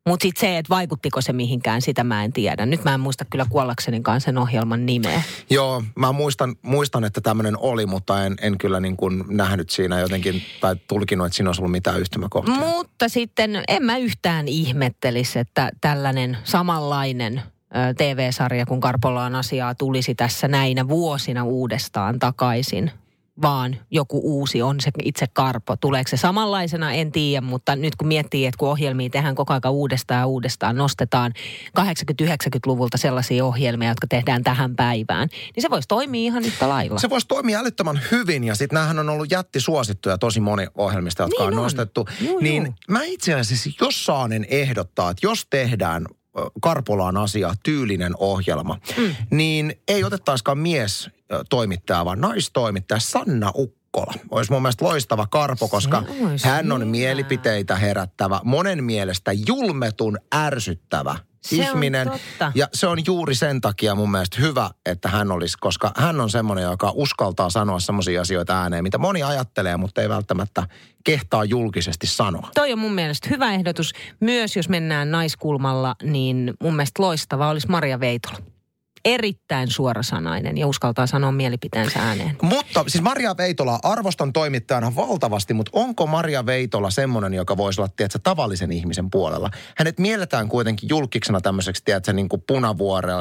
Mutta 0.08 0.22
sitten 0.22 0.40
se, 0.40 0.58
että 0.58 0.68
vaikuttiko 0.74 1.20
se 1.20 1.32
mihinkään, 1.32 1.82
sitä 1.82 2.04
mä 2.04 2.24
en 2.24 2.32
tiedä. 2.32 2.66
Nyt 2.66 2.84
mä 2.84 2.94
en 2.94 3.00
muista 3.00 3.24
kyllä 3.24 3.46
kuollaksenikaan 3.50 4.20
sen 4.20 4.38
ohjelman 4.38 4.86
nimeä. 4.86 5.22
Joo, 5.50 5.82
mä 5.98 6.12
muistan, 6.12 6.56
muistan 6.62 7.04
että 7.04 7.20
tämmöinen 7.20 7.58
oli, 7.58 7.86
mutta 7.86 8.24
en, 8.24 8.34
en 8.40 8.58
kyllä 8.58 8.80
niin 8.80 8.96
kuin 8.96 9.24
nähnyt 9.28 9.70
siinä 9.70 10.00
jotenkin 10.00 10.42
tai 10.60 10.76
tulkinut, 10.88 11.26
että 11.26 11.36
siinä 11.36 11.48
olisi 11.48 11.60
ollut 11.60 11.72
mitään 11.72 12.00
yhtymäkohtia. 12.00 12.54
Mutta 12.54 13.08
sitten 13.08 13.62
en 13.68 13.82
mä 13.82 13.96
yhtään 13.96 14.48
ihmettelisi, 14.48 15.38
että 15.38 15.70
tällainen 15.80 16.38
samanlainen 16.44 17.42
TV-sarja, 17.96 18.66
kun 18.66 18.80
Karpolla 18.80 19.24
on 19.24 19.34
asiaa, 19.34 19.74
tulisi 19.74 20.14
tässä 20.14 20.48
näinä 20.48 20.88
vuosina 20.88 21.44
uudestaan 21.44 22.18
takaisin. 22.18 22.90
Vaan 23.42 23.76
joku 23.90 24.20
uusi 24.24 24.62
on 24.62 24.80
se 24.80 24.90
itse 25.04 25.26
Karpo. 25.32 25.76
Tuleeko 25.76 26.08
se 26.08 26.16
samanlaisena, 26.16 26.92
en 26.92 27.12
tiedä, 27.12 27.40
mutta 27.46 27.76
nyt 27.76 27.96
kun 27.96 28.08
miettii, 28.08 28.46
että 28.46 28.58
kun 28.58 28.68
ohjelmia 28.68 29.10
tehdään 29.10 29.34
koko 29.34 29.52
ajan 29.52 29.72
uudestaan 29.74 30.20
ja 30.20 30.26
uudestaan, 30.26 30.76
nostetaan 30.76 31.32
80-90-luvulta 31.80 32.98
sellaisia 32.98 33.44
ohjelmia, 33.44 33.88
jotka 33.88 34.06
tehdään 34.06 34.44
tähän 34.44 34.76
päivään, 34.76 35.28
niin 35.56 35.62
se 35.62 35.70
voisi 35.70 35.88
toimia 35.88 36.20
ihan 36.20 36.44
yhtä 36.44 36.68
lailla. 36.68 36.98
Se 36.98 37.10
voisi 37.10 37.28
toimia 37.28 37.58
älyttömän 37.60 38.00
hyvin 38.10 38.44
ja 38.44 38.54
sitten 38.54 38.74
näähän 38.76 38.98
on 38.98 39.08
ollut 39.08 39.30
jättisuosittuja 39.30 40.18
tosi 40.18 40.40
moni 40.40 40.66
ohjelmista, 40.74 41.22
jotka 41.22 41.42
Niin 41.42 41.46
on, 41.52 41.58
on. 41.58 41.62
nostettu. 41.62 42.08
Juu, 42.20 42.38
niin 42.40 42.64
juu. 42.64 42.74
mä 42.88 43.02
itse 43.02 43.34
asiassa, 43.34 43.70
jos 43.80 44.06
saanen 44.06 44.46
ehdottaa, 44.50 45.10
että 45.10 45.26
jos 45.26 45.46
tehdään 45.50 46.06
Karpolaan 46.62 47.16
asia 47.16 47.54
tyylinen 47.62 48.12
ohjelma, 48.18 48.78
mm. 48.98 49.14
niin 49.30 49.74
ei 49.88 50.04
otettaiskaan 50.04 50.58
mies 50.58 51.10
ö, 51.32 51.44
toimittaja, 51.50 52.04
vaan 52.04 52.20
naistoimittaja 52.20 53.00
Sanna 53.00 53.52
Ukkola. 53.56 54.14
Olisi 54.30 54.52
mun 54.52 54.62
mielestä 54.62 54.84
loistava 54.84 55.26
Karpo, 55.26 55.68
koska 55.68 56.02
hän 56.44 56.72
on 56.72 56.80
hyvä. 56.80 56.90
mielipiteitä 56.90 57.76
herättävä, 57.76 58.40
monen 58.44 58.84
mielestä 58.84 59.32
julmetun 59.46 60.18
ärsyttävä 60.34 61.16
Se 61.44 61.56
on 61.56 61.62
ihminen. 61.62 62.10
totta. 62.10 62.52
Ja 62.54 62.68
se 62.72 62.86
on 62.86 62.98
juuri 63.06 63.34
sen 63.34 63.60
takia 63.60 63.94
mun 63.94 64.10
mielestä 64.10 64.36
hyvä, 64.40 64.70
että 64.86 65.08
hän 65.08 65.30
olisi, 65.30 65.56
koska 65.60 65.92
hän 65.96 66.20
on 66.20 66.30
semmoinen, 66.30 66.64
joka 66.64 66.92
uskaltaa 66.94 67.50
sanoa 67.50 67.80
semmoisia 67.80 68.20
asioita 68.20 68.62
ääneen, 68.62 68.82
mitä 68.82 68.98
moni 68.98 69.22
ajattelee, 69.22 69.76
mutta 69.76 70.02
ei 70.02 70.08
välttämättä 70.08 70.68
kehtaa 71.04 71.44
julkisesti 71.44 72.06
sanoa. 72.06 72.48
Toi 72.54 72.72
on 72.72 72.78
mun 72.78 72.94
mielestä 72.94 73.28
hyvä 73.30 73.52
ehdotus. 73.52 73.92
Myös 74.20 74.56
jos 74.56 74.68
mennään 74.68 75.10
naiskulmalla, 75.10 75.96
niin 76.02 76.54
mun 76.60 76.76
mielestä 76.76 77.02
loistava 77.02 77.48
olisi 77.48 77.68
Maria 77.68 78.00
Veitola. 78.00 78.53
Erittäin 79.04 79.70
suorasanainen 79.70 80.58
ja 80.58 80.66
uskaltaa 80.66 81.06
sanoa 81.06 81.32
mielipiteensä 81.32 82.00
ääneen. 82.00 82.36
Mutta 82.42 82.84
siis 82.86 83.02
Maria 83.04 83.36
Veitola, 83.36 83.78
arvostan 83.82 84.32
toimittajana 84.32 84.96
valtavasti, 84.96 85.54
mutta 85.54 85.70
onko 85.74 86.06
Maria 86.06 86.46
Veitola 86.46 86.90
semmoinen, 86.90 87.34
joka 87.34 87.56
voisi 87.56 87.80
olla, 87.80 87.90
tiedätkö, 87.96 88.18
tavallisen 88.22 88.72
ihmisen 88.72 89.10
puolella? 89.10 89.50
Hänet 89.76 89.98
mielletään 89.98 90.48
kuitenkin 90.48 90.88
julkiksena 90.88 91.40
tämmöiseksi, 91.40 91.82
tiedätkö, 91.84 92.12
niin 92.12 92.28
kuin 92.28 92.42
punavuore, 92.46 93.12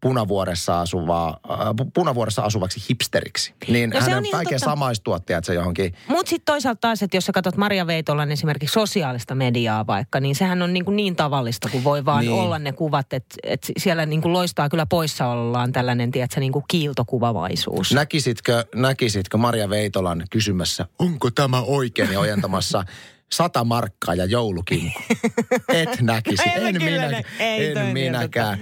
punavuoressa, 0.00 0.80
asuvaa, 0.80 1.28
äh, 1.50 1.58
pu- 1.58 1.90
punavuoressa 1.94 2.42
asuvaksi 2.42 2.80
hipsteriksi. 2.90 3.54
Niin 3.68 3.90
No 3.90 4.00
hänen 4.00 4.16
on 4.16 4.24
vaikea 4.32 4.58
totta. 4.58 4.70
samaistua, 4.70 5.20
tiedätkö, 5.20 5.52
johonkin 5.54 5.94
Mutta 6.08 6.30
sitten 6.30 6.52
toisaalta 6.52 6.80
taas, 6.80 7.02
että 7.02 7.16
jos 7.16 7.24
sä 7.26 7.32
katsot 7.32 7.56
Maria 7.56 7.86
Veitolan 7.86 8.32
esimerkiksi 8.32 8.72
sosiaalista 8.72 9.34
mediaa 9.34 9.86
vaikka, 9.86 10.20
niin 10.20 10.34
sehän 10.34 10.62
on 10.62 10.72
niin, 10.72 10.84
kuin 10.84 10.96
niin 10.96 11.16
tavallista, 11.16 11.68
kun 11.68 11.84
voi 11.84 12.04
vaan 12.04 12.20
Niin. 12.20 12.32
niin. 12.32 12.42
olla 12.42 12.58
ne 12.58 12.72
kuvat, 12.72 13.12
että, 13.12 13.34
että 13.42 13.72
siellä 13.78 14.06
niin 14.06 14.22
kuin 14.22 14.32
loistaa 14.32 14.68
kyllä 14.68 14.86
poissaolollaan 15.32 15.72
tällainen, 15.72 16.10
tiedätkö, 16.10 16.40
niin 16.40 16.52
kuin 16.52 16.64
kiiltokuvavaisuus. 16.68 17.92
Näkisitkö, 17.92 18.64
näkisitkö 18.74 19.38
Maria 19.38 19.70
Veitolan 19.70 20.24
kysymässä, 20.30 20.86
onko 20.98 21.30
tämä 21.30 21.60
oikein 21.60 22.12
ja 22.12 22.20
ojentamassa 22.20 22.84
sata 23.32 23.64
markkaa 23.64 24.14
ja 24.14 24.24
joulukinkku? 24.24 25.00
Et 25.68 26.00
näkisi. 26.00 26.42
En 26.48 26.62
mä 26.62 26.68
en, 26.68 26.82
minä, 26.82 27.10
nä- 27.10 27.22
ei 27.38 27.72
en 27.72 27.86
minäkään. 27.86 28.58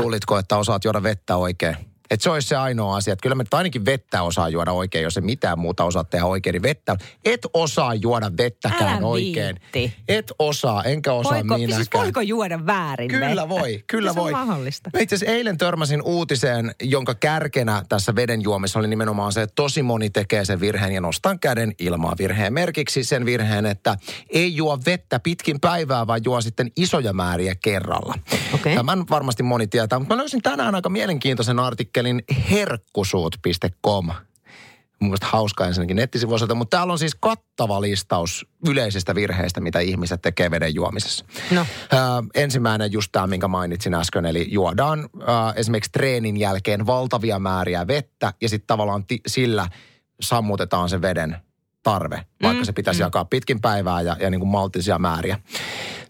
Luulitko, 0.00 0.38
että 0.38 0.56
osaat 0.56 0.84
juoda 0.84 1.02
vettä 1.02 1.36
oikein? 1.36 1.76
Että 2.12 2.24
se 2.24 2.30
olisi 2.30 2.48
se 2.48 2.56
ainoa 2.56 2.96
asia. 2.96 3.12
Että 3.12 3.22
kyllä 3.22 3.34
me 3.34 3.44
ainakin 3.52 3.84
vettä 3.84 4.22
osaa 4.22 4.48
juoda 4.48 4.72
oikein, 4.72 5.04
jos 5.04 5.16
ei 5.16 5.22
mitään 5.22 5.58
muuta 5.58 5.84
osaa 5.84 6.04
tehdä 6.04 6.24
oikein. 6.24 6.52
Niin 6.52 6.62
vettä, 6.62 6.96
et 7.24 7.40
osaa 7.54 7.94
juoda 7.94 8.30
vettäkään 8.38 8.96
Älä 8.98 9.06
oikein. 9.06 9.60
viitti. 9.72 9.96
Et 10.08 10.32
osaa, 10.38 10.84
enkä 10.84 11.12
osaa 11.12 11.32
Voiko, 11.32 11.54
minäkään. 11.58 11.76
siis 11.84 11.88
voiko 11.94 12.20
juoda 12.20 12.66
väärin 12.66 13.08
Kyllä 13.08 13.26
vettä? 13.28 13.48
voi, 13.48 13.84
kyllä 13.86 14.12
se 14.12 14.18
voi. 14.20 14.32
on 14.32 14.38
mahdollista. 14.38 14.90
Mä 14.94 15.00
itse 15.00 15.14
asiassa 15.14 15.34
eilen 15.34 15.58
törmäsin 15.58 16.02
uutiseen, 16.02 16.74
jonka 16.82 17.14
kärkenä 17.14 17.82
tässä 17.88 18.14
veden 18.14 18.42
juomissa 18.42 18.78
oli 18.78 18.88
nimenomaan 18.88 19.32
se, 19.32 19.42
että 19.42 19.54
tosi 19.54 19.82
moni 19.82 20.10
tekee 20.10 20.44
sen 20.44 20.60
virheen 20.60 20.92
ja 20.92 21.00
nostan 21.00 21.38
käden 21.38 21.72
ilmaa 21.78 22.14
virheen 22.18 22.52
merkiksi 22.52 23.04
sen 23.04 23.24
virheen, 23.24 23.66
että 23.66 23.96
ei 24.30 24.56
juo 24.56 24.78
vettä 24.86 25.20
pitkin 25.20 25.60
päivää, 25.60 26.06
vaan 26.06 26.20
juo 26.24 26.40
sitten 26.40 26.70
isoja 26.76 27.12
määriä 27.12 27.54
kerralla. 27.54 28.14
Okei. 28.54 28.76
Tämän 28.76 29.04
varmasti 29.10 29.42
moni 29.42 29.66
tietää, 29.66 29.98
mutta 29.98 30.14
mä 30.14 30.18
löysin 30.20 30.42
tänään 30.42 30.74
aika 30.74 30.88
mielenkiintoisen 30.88 31.58
artikkelin 31.58 32.01
herkkusuut.com. 32.50 34.06
Mun 35.00 35.10
mielestä 35.10 35.26
hauska 35.26 35.66
ensinnäkin 35.66 35.96
nettisivuosilta, 35.96 36.54
mutta 36.54 36.76
täällä 36.76 36.92
on 36.92 36.98
siis 36.98 37.14
kattava 37.14 37.80
listaus 37.80 38.46
yleisistä 38.68 39.14
virheistä, 39.14 39.60
mitä 39.60 39.80
ihmiset 39.80 40.22
tekee 40.22 40.50
veden 40.50 40.74
juomisessa. 40.74 41.24
No. 41.50 41.60
Ö, 41.92 41.96
ensimmäinen 42.34 42.92
just 42.92 43.08
tämä, 43.12 43.26
minkä 43.26 43.48
mainitsin 43.48 43.94
äsken, 43.94 44.26
eli 44.26 44.48
juodaan 44.50 44.98
ö, 45.00 45.24
esimerkiksi 45.56 45.90
treenin 45.92 46.36
jälkeen 46.36 46.86
valtavia 46.86 47.38
määriä 47.38 47.86
vettä 47.86 48.32
ja 48.40 48.48
sitten 48.48 48.66
tavallaan 48.66 49.06
ti- 49.06 49.20
sillä 49.26 49.68
sammutetaan 50.20 50.88
se 50.88 51.02
veden 51.02 51.36
tarve, 51.82 52.22
vaikka 52.42 52.64
se 52.64 52.72
pitäisi 52.72 53.02
jakaa 53.02 53.24
pitkin 53.24 53.60
päivää 53.60 54.00
ja, 54.00 54.16
ja 54.20 54.30
niin 54.30 54.40
kuin 54.40 54.48
maltisia 54.50 54.98
määriä. 54.98 55.38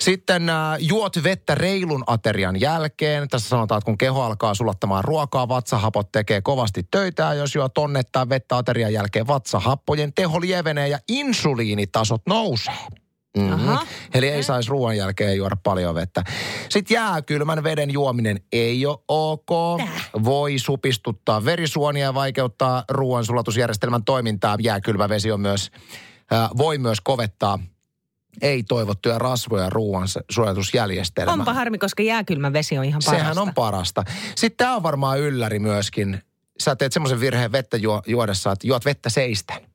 Sitten 0.00 0.48
äh, 0.48 0.76
juot 0.78 1.22
vettä 1.22 1.54
reilun 1.54 2.04
aterian 2.06 2.60
jälkeen. 2.60 3.28
Tässä 3.28 3.48
sanotaan, 3.48 3.78
että 3.78 3.84
kun 3.84 3.98
keho 3.98 4.22
alkaa 4.22 4.54
sulattamaan 4.54 5.04
ruokaa, 5.04 5.48
vatsahapot 5.48 6.12
tekee 6.12 6.40
kovasti 6.40 6.86
töitä. 6.90 7.22
Ja 7.22 7.34
jos 7.34 7.54
juo 7.54 7.68
tonnettaa 7.68 8.28
vettä 8.28 8.56
aterian 8.56 8.92
jälkeen, 8.92 9.26
vatsahappojen 9.26 10.12
teho 10.14 10.40
lievenee 10.40 10.88
ja 10.88 10.98
insuliinitasot 11.08 12.22
nousee. 12.26 13.01
Mm-hmm. 13.36 13.68
Aha, 13.68 13.86
Eli 14.14 14.28
ei 14.28 14.42
saisi 14.42 14.70
ruoan 14.70 14.96
jälkeen 14.96 15.36
juoda 15.36 15.56
paljon 15.62 15.94
vettä. 15.94 16.24
Sitten 16.68 16.94
jääkylmän 16.94 17.64
veden 17.64 17.90
juominen 17.90 18.40
ei 18.52 18.86
ole 18.86 18.98
ok. 19.08 19.80
Voi 20.24 20.58
supistuttaa 20.58 21.44
verisuonia 21.44 22.04
ja 22.04 22.14
vaikeuttaa 22.14 22.84
ruoansulatusjärjestelmän 22.88 24.04
toimintaa. 24.04 24.56
Jääkylmä 24.60 25.08
vesi 25.08 25.32
on 25.32 25.40
myös, 25.40 25.70
äh, 26.32 26.50
voi 26.56 26.78
myös 26.78 27.00
kovettaa 27.00 27.58
ei-toivottuja 28.40 29.18
rasvoja 29.18 29.70
ruoan 29.70 30.08
suojatusjärjestelmään. 30.30 31.38
Onpa 31.38 31.54
harmi, 31.54 31.78
koska 31.78 32.02
jääkylmä 32.02 32.52
vesi 32.52 32.78
on 32.78 32.84
ihan 32.84 33.02
parasta. 33.04 33.24
Sehän 33.24 33.38
on 33.38 33.54
parasta. 33.54 34.04
Sitten 34.34 34.56
tämä 34.56 34.76
on 34.76 34.82
varmaan 34.82 35.20
ylläri 35.20 35.58
myöskin. 35.58 36.22
Sä 36.60 36.76
teet 36.76 36.92
semmoisen 36.92 37.20
virheen 37.20 37.52
vettä 37.52 37.76
juo, 37.76 38.02
juodessa, 38.06 38.52
että 38.52 38.66
juot 38.66 38.84
vettä 38.84 39.10
seisten. 39.10 39.71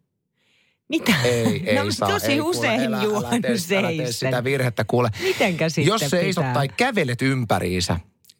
Mitä? 0.89 1.13
Ei, 1.23 1.63
ei 1.65 1.75
no, 1.75 1.91
saa. 1.91 2.09
tosi 2.09 2.31
ei, 2.31 2.41
usein 2.41 2.81
kuule, 2.81 2.95
älä, 2.95 3.03
juon 3.03 3.25
älä 3.25 3.39
tee, 3.67 3.77
älä 3.77 3.87
tee 3.97 4.11
sitä 4.11 4.43
virhettä, 4.43 4.83
kuule. 4.83 5.09
Mitenkä 5.21 5.69
sitten 5.69 5.85
Jos 5.91 6.01
seisot 6.01 6.41
pitää? 6.41 6.53
tai 6.53 6.67
kävelet 6.67 7.21
ympäriinsä, 7.21 7.99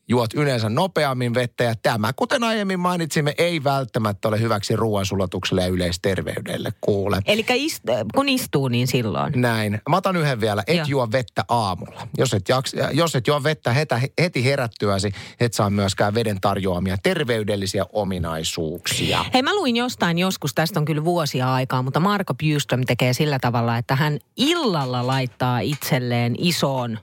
juot 0.10 0.34
yleensä 0.34 0.70
nopeammin 0.70 1.34
vettä 1.34 1.64
ja 1.64 1.74
tämä, 1.82 2.14
kuten 2.14 2.44
aiemmin 2.44 2.80
mainitsimme, 2.80 3.34
ei 3.38 3.64
välttämättä 3.64 4.28
ole 4.28 4.40
hyväksi 4.40 4.76
ruoansulatukselle 4.76 5.62
ja 5.62 5.68
yleisterveydelle, 5.68 6.70
kuule. 6.82 7.22
Eli 7.26 7.46
ist, 7.50 7.84
kun 8.16 8.30
istuu, 8.30 8.68
niin 8.68 8.88
silloin. 8.88 9.34
Näin. 9.36 9.82
Mä 9.90 9.98
otan 9.98 10.16
yhden 10.16 10.42
vielä. 10.42 10.64
Et 10.68 10.76
Joo. 10.76 10.86
juo 10.90 11.12
vettä 11.12 11.44
aamulla. 11.50 12.08
Jos 12.18 12.34
et, 12.34 12.50
jaks, 12.50 12.76
jos 12.92 13.16
et 13.16 13.28
juo 13.28 13.44
vettä 13.44 13.74
hetä, 13.74 14.02
heti 14.22 14.46
herättyäsi, 14.46 15.12
et 15.40 15.54
saa 15.54 15.70
myöskään 15.70 16.14
veden 16.14 16.42
tarjoamia 16.42 16.98
terveydellisiä 17.04 17.86
ominaisuuksia. 17.94 19.26
Hei, 19.34 19.42
mä 19.42 19.56
luin 19.56 19.76
jostain 19.76 20.18
joskus, 20.18 20.54
tästä 20.54 20.80
on 20.80 20.86
kyllä 20.86 21.06
vuosia 21.06 21.54
aikaa, 21.54 21.82
mutta 21.82 22.00
Marko 22.00 22.34
Bjurström 22.34 22.82
tekee 22.88 23.14
sillä 23.14 23.40
tavalla, 23.40 23.78
että 23.78 23.96
hän 23.96 24.20
illalla 24.38 25.08
laittaa 25.08 25.60
itselleen 25.60 26.36
isoon, 26.38 27.00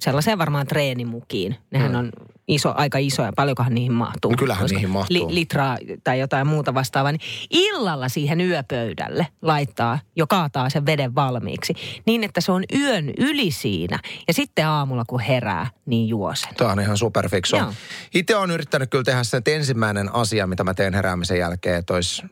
sellaiseen 0.00 0.38
varmaan 0.38 0.66
treenimukiin. 0.66 1.56
Nehän 1.70 1.96
on 1.96 2.12
iso, 2.54 2.74
aika 2.76 2.98
isoja, 2.98 3.32
paljonkohan 3.36 3.74
niihin 3.74 3.92
mahtuu? 3.92 4.30
No 4.30 4.36
kyllähän 4.36 4.66
niihin 4.70 4.90
mahtuu. 4.90 5.34
litraa 5.34 5.78
tai 6.04 6.18
jotain 6.20 6.46
muuta 6.46 6.74
vastaavaa. 6.74 7.12
Niin 7.12 7.20
illalla 7.50 8.08
siihen 8.08 8.40
yöpöydälle 8.40 9.26
laittaa 9.42 9.98
jo 10.16 10.26
kaataa 10.26 10.70
sen 10.70 10.86
veden 10.86 11.14
valmiiksi, 11.14 11.74
niin 12.06 12.24
että 12.24 12.40
se 12.40 12.52
on 12.52 12.64
yön 12.74 13.10
yli 13.18 13.50
siinä. 13.50 13.98
Ja 14.28 14.34
sitten 14.34 14.66
aamulla 14.66 15.04
kun 15.06 15.20
herää, 15.20 15.66
niin 15.86 16.08
juo 16.08 16.34
sen. 16.34 16.54
Tämä 16.56 16.72
on 16.72 16.80
ihan 16.80 16.96
superfiksu. 16.98 17.56
Joo. 17.56 17.72
Itse 18.14 18.36
olen 18.36 18.50
yrittänyt 18.50 18.90
kyllä 18.90 19.04
tehdä 19.04 19.24
sen, 19.24 19.38
että 19.38 19.50
ensimmäinen 19.50 20.14
asia, 20.14 20.46
mitä 20.46 20.64
mä 20.64 20.74
teen 20.74 20.94
heräämisen 20.94 21.38
jälkeen, 21.38 21.76
että 21.76 21.94
olisi 21.94 22.22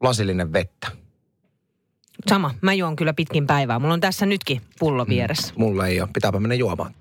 lasillinen 0.00 0.52
vettä. 0.52 0.88
Sama, 2.28 2.54
mä 2.60 2.74
juon 2.74 2.96
kyllä 2.96 3.12
pitkin 3.12 3.46
päivää. 3.46 3.78
Mulla 3.78 3.94
on 3.94 4.00
tässä 4.00 4.26
nytkin 4.26 4.62
pullo 4.78 5.06
vieressä. 5.08 5.54
Mulla 5.56 5.86
ei 5.86 6.00
ole, 6.00 6.08
pitääpä 6.12 6.40
mennä 6.40 6.54
juomaan. 6.54 6.94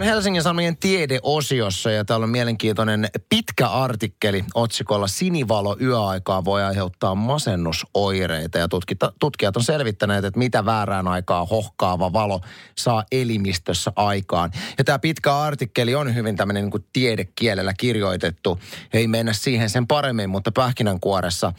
Helsingin 0.00 0.42
Sanomien 0.42 0.76
tiedeosiossa 0.76 1.90
ja 1.90 2.04
täällä 2.04 2.24
on 2.24 2.30
mielenkiintoinen 2.30 3.08
pitkä 3.28 3.68
artikkeli 3.68 4.44
otsikolla 4.54 5.06
Sinivalo 5.06 5.76
yöaikaa 5.80 6.44
voi 6.44 6.62
aiheuttaa 6.62 7.14
masennusoireita 7.14 8.58
ja 8.58 8.68
tutkita, 8.68 9.12
tutkijat 9.20 9.56
on 9.56 9.62
selvittäneet, 9.62 10.24
että 10.24 10.38
mitä 10.38 10.64
väärään 10.64 11.08
aikaa 11.08 11.44
hohkaava 11.44 12.12
valo 12.12 12.40
saa 12.78 13.04
elimistössä 13.12 13.92
aikaan. 13.96 14.50
Ja 14.78 14.84
tämä 14.84 14.98
pitkä 14.98 15.36
artikkeli 15.36 15.94
on 15.94 16.14
hyvin 16.14 16.36
tämmöinen 16.36 16.64
niin 16.64 16.70
kuin 16.70 16.86
tiedekielellä 16.92 17.74
kirjoitettu. 17.78 18.58
Ei 18.92 19.08
mennä 19.08 19.32
siihen 19.32 19.70
sen 19.70 19.86
paremmin, 19.86 20.30
mutta 20.30 20.52
pähkinänkuoressa 20.52 21.52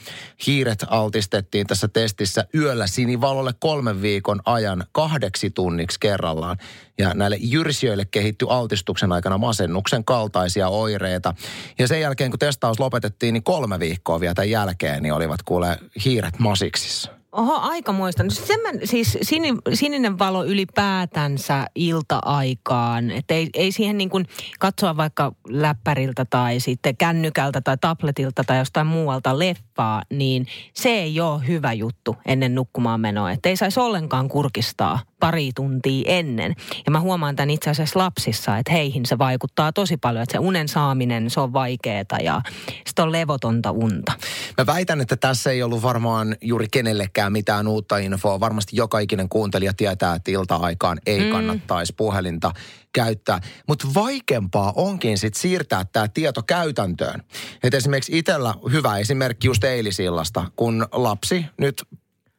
hiiret 0.47 0.85
altistettiin 0.87 1.67
tässä 1.67 1.87
testissä 1.87 2.45
yöllä 2.55 2.87
sinivalolle 2.87 3.53
kolmen 3.59 4.01
viikon 4.01 4.41
ajan 4.45 4.85
kahdeksi 4.91 5.49
tunniksi 5.49 5.99
kerrallaan. 5.99 6.57
Ja 6.97 7.13
näille 7.13 7.37
jyrsijöille 7.39 8.05
kehittyi 8.05 8.47
altistuksen 8.51 9.11
aikana 9.11 9.37
masennuksen 9.37 10.05
kaltaisia 10.05 10.69
oireita. 10.69 11.33
Ja 11.79 11.87
sen 11.87 12.01
jälkeen, 12.01 12.31
kun 12.31 12.39
testaus 12.39 12.79
lopetettiin, 12.79 13.33
niin 13.33 13.43
kolme 13.43 13.79
viikkoa 13.79 14.19
vielä 14.19 14.33
tämän 14.33 14.49
jälkeen, 14.49 15.03
niin 15.03 15.13
olivat 15.13 15.43
kuule 15.43 15.79
hiiret 16.05 16.39
masiksissa. 16.39 17.11
Oho, 17.35 17.59
aika 17.61 17.91
muista. 17.91 18.23
No 18.23 18.29
sen 18.29 18.59
mä, 18.61 18.69
siis 18.83 19.17
sini, 19.21 19.53
sininen 19.73 20.19
valo 20.19 20.45
ylipäätänsä 20.45 21.67
ilta-aikaan. 21.75 23.11
Että 23.11 23.33
ei, 23.33 23.49
ei 23.53 23.71
siihen 23.71 23.97
niin 23.97 24.09
kuin 24.09 24.25
katsoa 24.59 24.97
vaikka 24.97 25.31
läppäriltä 25.49 26.25
tai 26.25 26.59
sitten 26.59 26.97
kännykältä 26.97 27.61
tai 27.61 27.77
tabletilta 27.81 28.43
tai 28.43 28.57
jostain 28.57 28.87
muualta 28.87 29.39
leffaa, 29.39 30.01
niin 30.09 30.47
se 30.73 30.89
ei 30.89 31.19
ole 31.19 31.47
hyvä 31.47 31.73
juttu 31.73 32.15
ennen 32.25 32.55
nukkumaan 32.55 33.01
menoa. 33.01 33.31
Että 33.31 33.49
ei 33.49 33.57
saisi 33.57 33.79
ollenkaan 33.79 34.27
kurkistaa 34.27 34.99
pari 35.25 35.51
tuntia 35.55 36.03
ennen. 36.07 36.55
Ja 36.85 36.91
mä 36.91 36.99
huomaan 36.99 37.35
tämän 37.35 37.49
itse 37.49 37.69
asiassa 37.69 37.99
lapsissa, 37.99 38.57
että 38.57 38.71
heihin 38.71 39.05
se 39.05 39.17
vaikuttaa 39.17 39.73
tosi 39.73 39.97
paljon. 39.97 40.23
Että 40.23 40.31
se 40.31 40.39
unen 40.39 40.67
saaminen, 40.67 41.29
se 41.29 41.39
on 41.39 41.53
vaikeeta 41.53 42.17
ja 42.23 42.41
sitten 42.87 43.05
on 43.05 43.11
levotonta 43.11 43.71
unta. 43.71 44.11
Mä 44.57 44.65
väitän, 44.65 45.01
että 45.01 45.15
tässä 45.15 45.51
ei 45.51 45.63
ollut 45.63 45.81
varmaan 45.81 46.35
juuri 46.41 46.67
kenellekään 46.71 47.31
mitään 47.31 47.67
uutta 47.67 47.97
infoa. 47.97 48.39
Varmasti 48.39 48.75
joka 48.75 48.99
ikinen 48.99 49.29
kuuntelija 49.29 49.73
tietää, 49.73 50.15
että 50.15 50.31
ilta-aikaan 50.31 50.97
ei 51.05 51.19
mm. 51.19 51.31
kannattaisi 51.31 51.93
puhelinta 51.97 52.51
käyttää. 52.93 53.39
Mutta 53.67 53.87
vaikeampaa 53.95 54.73
onkin 54.75 55.17
sitten 55.17 55.41
siirtää 55.41 55.85
tämä 55.85 56.07
tieto 56.07 56.43
käytäntöön. 56.43 57.23
Et 57.63 57.73
esimerkiksi 57.73 58.17
itsellä 58.17 58.53
hyvä 58.71 58.97
esimerkki 58.97 59.47
just 59.47 59.63
eilisillasta, 59.63 60.45
kun 60.55 60.87
lapsi 60.91 61.45
nyt 61.57 61.83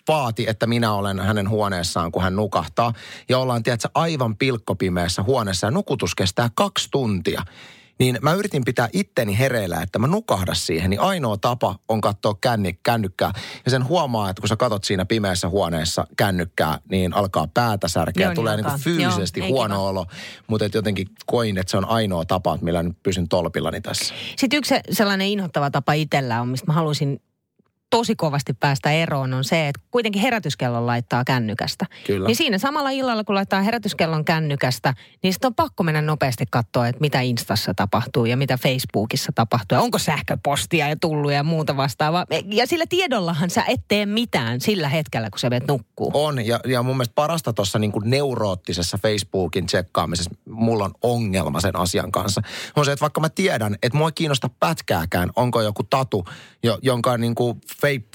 vaati, 0.09 0.45
että 0.49 0.67
minä 0.67 0.93
olen 0.93 1.21
hänen 1.21 1.49
huoneessaan, 1.49 2.13
kun 2.13 2.23
hän 2.23 2.37
nukahtaa. 2.37 2.93
Ja 3.29 3.39
ollaan, 3.39 3.63
tiedätkö, 3.63 3.89
aivan 3.95 4.37
pilkkopimeässä 4.37 5.23
huoneessa 5.23 5.67
ja 5.67 5.71
nukutus 5.71 6.15
kestää 6.15 6.51
kaksi 6.55 6.89
tuntia. 6.91 7.43
Niin 7.99 8.19
mä 8.23 8.33
yritin 8.33 8.65
pitää 8.65 8.89
itteni 8.93 9.39
hereillä, 9.39 9.81
että 9.83 9.99
mä 9.99 10.07
nukahda 10.07 10.55
siihen. 10.55 10.91
Niin 10.91 11.01
ainoa 11.01 11.37
tapa 11.37 11.79
on 11.89 12.01
katsoa 12.01 12.35
känni, 12.41 12.79
kännykkää. 12.83 13.33
Ja 13.65 13.71
sen 13.71 13.89
huomaa, 13.89 14.31
että 14.31 14.41
kun 14.41 14.49
sä 14.49 14.57
katot 14.57 14.85
siinä 14.85 15.05
pimeässä 15.05 15.49
huoneessa 15.49 16.07
kännykkää, 16.17 16.79
niin 16.91 17.15
alkaa 17.15 17.49
päätä 17.55 17.89
särkeä. 17.89 18.23
Joo, 18.25 18.31
niin 18.31 18.35
Tulee 18.37 18.57
niin 18.57 18.67
alkaa. 18.67 18.79
fyysisesti 18.79 19.41
Joo, 19.41 19.49
huono 19.49 19.75
kiva. 19.75 19.89
olo. 19.89 20.07
Mutta 20.47 20.65
et 20.67 20.75
jotenkin 20.75 21.07
koin, 21.27 21.59
että 21.59 21.71
se 21.71 21.77
on 21.77 21.89
ainoa 21.89 22.25
tapa, 22.25 22.59
millä 22.61 22.83
nyt 22.83 22.97
pysyn 23.03 23.29
tolpillani 23.29 23.81
tässä. 23.81 24.15
Sitten 24.37 24.57
yksi 24.59 24.69
se- 24.69 24.83
sellainen 24.91 25.27
inhottava 25.29 25.71
tapa 25.71 25.93
itsellä 25.93 26.41
on, 26.41 26.49
mistä 26.49 26.67
mä 26.67 26.73
haluaisin 26.73 27.21
tosi 27.91 28.17
kovasti 28.17 28.53
päästä 28.53 28.91
eroon, 28.91 29.35
on 29.35 29.45
se, 29.45 29.69
että 29.69 29.81
kuitenkin 29.91 30.23
herätyskellon 30.23 30.87
laittaa 30.87 31.25
kännykästä. 31.25 31.87
Kyllä. 32.07 32.27
Niin 32.27 32.37
siinä 32.37 32.59
samalla 32.59 32.91
illalla, 32.91 33.25
kun 33.25 33.35
laittaa 33.35 33.63
herätyskellon 33.63 34.25
kännykästä, 34.25 34.95
niin 35.23 35.33
sitten 35.33 35.49
on 35.49 35.55
pakko 35.55 35.83
mennä 35.83 36.03
nopeasti 36.03 36.45
katsoa, 36.51 36.89
että 36.89 37.01
mitä 37.01 37.21
Instassa 37.21 37.75
tapahtuu 37.75 38.25
ja 38.25 38.37
mitä 38.37 38.57
Facebookissa 38.57 39.33
tapahtuu. 39.35 39.77
Ja 39.77 39.83
onko 39.83 39.99
sähköpostia 39.99 40.89
ja 40.89 40.97
tullut 41.01 41.33
ja 41.33 41.43
muuta 41.43 41.77
vastaavaa. 41.77 42.27
Ja 42.47 42.67
sillä 42.67 42.85
tiedollahan 42.89 43.51
sä 43.51 43.65
et 43.69 43.81
tee 43.89 44.07
mitään 44.07 44.61
sillä 44.61 44.89
hetkellä, 44.89 45.31
kun 45.31 45.39
sä 45.39 45.51
menet 45.51 45.69
nukkuu. 45.69 46.11
On, 46.15 46.47
ja, 46.47 46.61
ja 46.65 46.83
mun 46.83 46.97
mielestä 46.97 47.15
parasta 47.15 47.53
tuossa 47.53 47.79
niin 47.79 47.93
neuroottisessa 48.05 48.99
Facebookin 48.99 49.67
tsekkaamisessa, 49.67 50.31
mulla 50.51 50.85
on 50.85 50.95
ongelma 51.03 51.61
sen 51.61 51.77
asian 51.77 52.13
kanssa, 52.13 52.43
on 52.77 52.85
se, 52.85 52.93
että 52.93 53.01
vaikka 53.01 53.21
mä 53.21 53.29
tiedän, 53.29 53.77
että 53.83 53.99
mua 53.99 54.09
ei 54.09 54.13
kiinnosta 54.15 54.51
pätkääkään, 54.61 55.31
onko 55.37 55.63
joku 55.63 55.83
tatu, 55.83 56.25
jo, 56.63 56.79
jonka 56.83 57.19
niin 57.19 57.35
kuin 57.35 57.61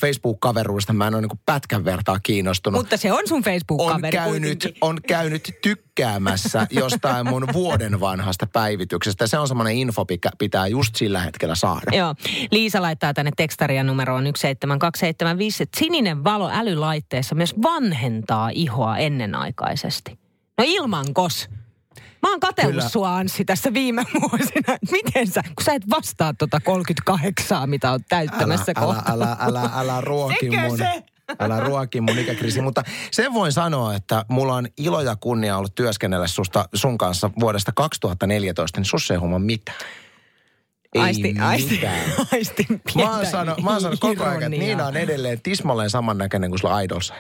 Facebook-kaveruudesta 0.02 0.94
mä 0.94 1.08
en 1.08 1.14
ole 1.14 1.22
niin 1.22 1.30
kuin 1.30 1.40
pätkän 1.46 1.86
vertaa 1.86 2.20
kiinnostunut. 2.24 2.80
Mutta 2.80 2.98
se 2.98 3.14
on 3.14 3.28
sun 3.28 3.38
on 3.38 3.44
Facebook-kaveri 3.44 4.18
käynyt, 4.18 4.42
kuitenkin. 4.42 4.78
on 4.82 4.98
käynyt 5.08 5.50
tykkäämässä 5.62 6.68
jostain 6.72 7.30
mun 7.30 7.48
vuoden 7.54 8.00
vanhasta 8.00 8.48
päivityksestä. 8.48 9.28
Se 9.28 9.38
on 9.38 9.48
semmoinen 9.48 9.76
info, 9.76 10.06
mikä 10.10 10.30
pitää 10.38 10.68
just 10.68 10.96
sillä 10.96 11.20
hetkellä 11.20 11.56
saada. 11.56 11.98
Joo. 11.98 12.16
Liisa 12.52 12.82
laittaa 12.82 13.14
tänne 13.14 13.32
tekstaria 13.38 13.84
numeroon 13.84 14.24
17275, 14.24 15.64
että 15.64 15.80
sininen 15.80 16.24
valo 16.24 16.50
älylaitteessa 16.54 17.36
myös 17.36 17.56
vanhentaa 17.62 18.50
ihoa 18.50 18.98
ennenaikaisesti. 18.98 20.20
No 20.58 20.64
ilmankos. 20.68 21.50
Mä 22.22 22.30
oon 22.30 22.40
katsellut 22.40 22.76
Kyllä. 22.76 22.90
sua 22.90 23.16
Anssi 23.16 23.46
tässä 23.46 23.74
viime 23.74 24.06
vuosina. 24.22 24.78
Miten 24.92 25.28
sä, 25.28 25.44
kun 25.44 25.66
sä 25.66 25.74
et 25.74 25.90
vastaa 25.90 26.34
tota 26.34 26.60
38, 26.60 27.70
mitä 27.70 27.92
on 27.92 28.00
täyttämässä 28.10 28.74
älä, 28.78 28.86
kohta. 28.86 29.12
älä, 29.12 29.38
älä, 29.40 29.62
älä, 29.62 29.70
älä 29.76 30.02
ruoki 30.02 30.50
mun... 30.50 30.78
se? 30.78 31.04
Älä 31.40 31.60
ruoki 31.60 32.02
mun 32.02 32.20
ikäkriisi, 32.20 32.62
mutta 32.62 32.84
sen 33.12 33.34
voin 33.34 33.52
sanoa, 33.52 33.96
että 33.96 34.26
mulla 34.28 34.56
on 34.56 34.68
ilo 34.78 35.02
ja 35.02 35.16
kunnia 35.16 35.58
ollut 35.58 35.76
työskennellä 35.76 36.28
susta, 36.28 36.70
sun 36.74 36.98
kanssa 36.98 37.30
vuodesta 37.40 37.72
2014, 37.76 38.80
niin 38.80 38.86
sussa 38.86 39.14
ei 39.14 39.20
homma 39.20 39.40
mitään. 39.40 39.78
Ei 40.96 41.02
aistin, 41.02 41.36
mitään. 41.72 42.06
aistin 42.34 42.82
Mä 42.96 43.16
oon 43.16 43.26
sanonut, 43.26 43.64
mä 43.64 43.72
oon 43.72 43.82
sanonut 43.82 44.00
koko 44.00 44.24
ajan, 44.24 44.36
että. 44.36 44.50
Niina 44.50 44.86
on 44.86 44.98
edelleen 44.98 45.42
tismalleen 45.42 45.90
samannäköinen 45.90 46.50
kuin 46.50 46.60
sulla 46.60 46.80
Idols. 46.82 47.14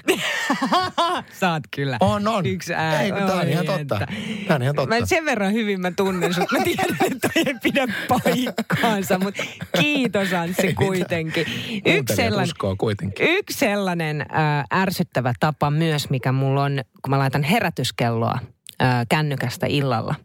Saat 1.39 1.63
kyllä. 1.75 1.97
On, 1.99 2.27
on. 2.27 2.45
Yksi 2.45 2.73
ää. 2.73 3.01
Ei, 3.01 3.11
kun 3.11 3.19
tää 3.19 3.35
on 3.35 3.49
ihan 3.49 3.65
totta. 3.65 3.99
Tää 4.47 4.55
on 4.55 4.63
ihan 4.63 4.75
totta. 4.75 4.99
Mä 4.99 5.05
sen 5.05 5.25
verran 5.25 5.53
hyvin 5.53 5.81
mä 5.81 5.91
tunnen 5.91 6.33
sut. 6.33 6.51
Mä 6.51 6.63
tiedän, 6.63 6.97
että 7.11 7.29
ei 7.35 7.55
pidä 7.63 7.87
paikkaansa, 8.07 9.19
mutta 9.19 9.43
kiitos 9.79 10.33
Anssi 10.33 10.61
mitään. 10.61 10.87
kuitenkin. 10.87 11.45
Yksi 11.85 12.15
sellainen, 12.15 12.55
kuitenkin. 12.77 13.27
yksi 13.29 13.59
sellainen 13.59 14.21
äh, 14.21 14.81
ärsyttävä 14.81 15.33
tapa 15.39 15.71
myös, 15.71 16.09
mikä 16.09 16.31
mulla 16.31 16.63
on, 16.63 16.81
kun 17.01 17.09
mä 17.09 17.19
laitan 17.19 17.43
herätyskelloa 17.43 18.39
äh, 18.81 19.05
kännykästä 19.09 19.67
illalla, 19.67 20.15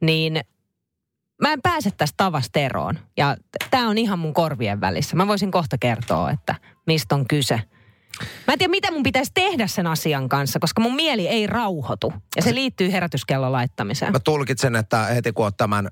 niin 0.00 0.40
mä 1.42 1.52
en 1.52 1.62
pääse 1.62 1.90
tästä 1.90 2.14
tavasta 2.16 2.58
eroon. 2.58 2.98
Ja 3.16 3.36
tämä 3.70 3.88
on 3.88 3.98
ihan 3.98 4.18
mun 4.18 4.34
korvien 4.34 4.80
välissä. 4.80 5.16
Mä 5.16 5.26
voisin 5.26 5.50
kohta 5.50 5.78
kertoa, 5.78 6.30
että 6.30 6.54
mistä 6.86 7.14
on 7.14 7.28
kyse. 7.28 7.60
Mä 8.46 8.52
en 8.52 8.58
tiedä, 8.58 8.70
mitä 8.70 8.90
mun 8.90 9.02
pitäisi 9.02 9.30
tehdä 9.34 9.66
sen 9.66 9.86
asian 9.86 10.28
kanssa, 10.28 10.58
koska 10.58 10.80
mun 10.80 10.94
mieli 10.94 11.28
ei 11.28 11.46
rauhoitu. 11.46 12.12
Ja 12.36 12.42
se 12.42 12.54
liittyy 12.54 12.92
herätyskellon 12.92 13.52
laittamiseen. 13.52 14.12
Mä 14.12 14.20
tulkitsen, 14.20 14.76
että 14.76 15.04
heti 15.04 15.32
kun 15.32 15.44
oot 15.44 15.56
tämän 15.56 15.88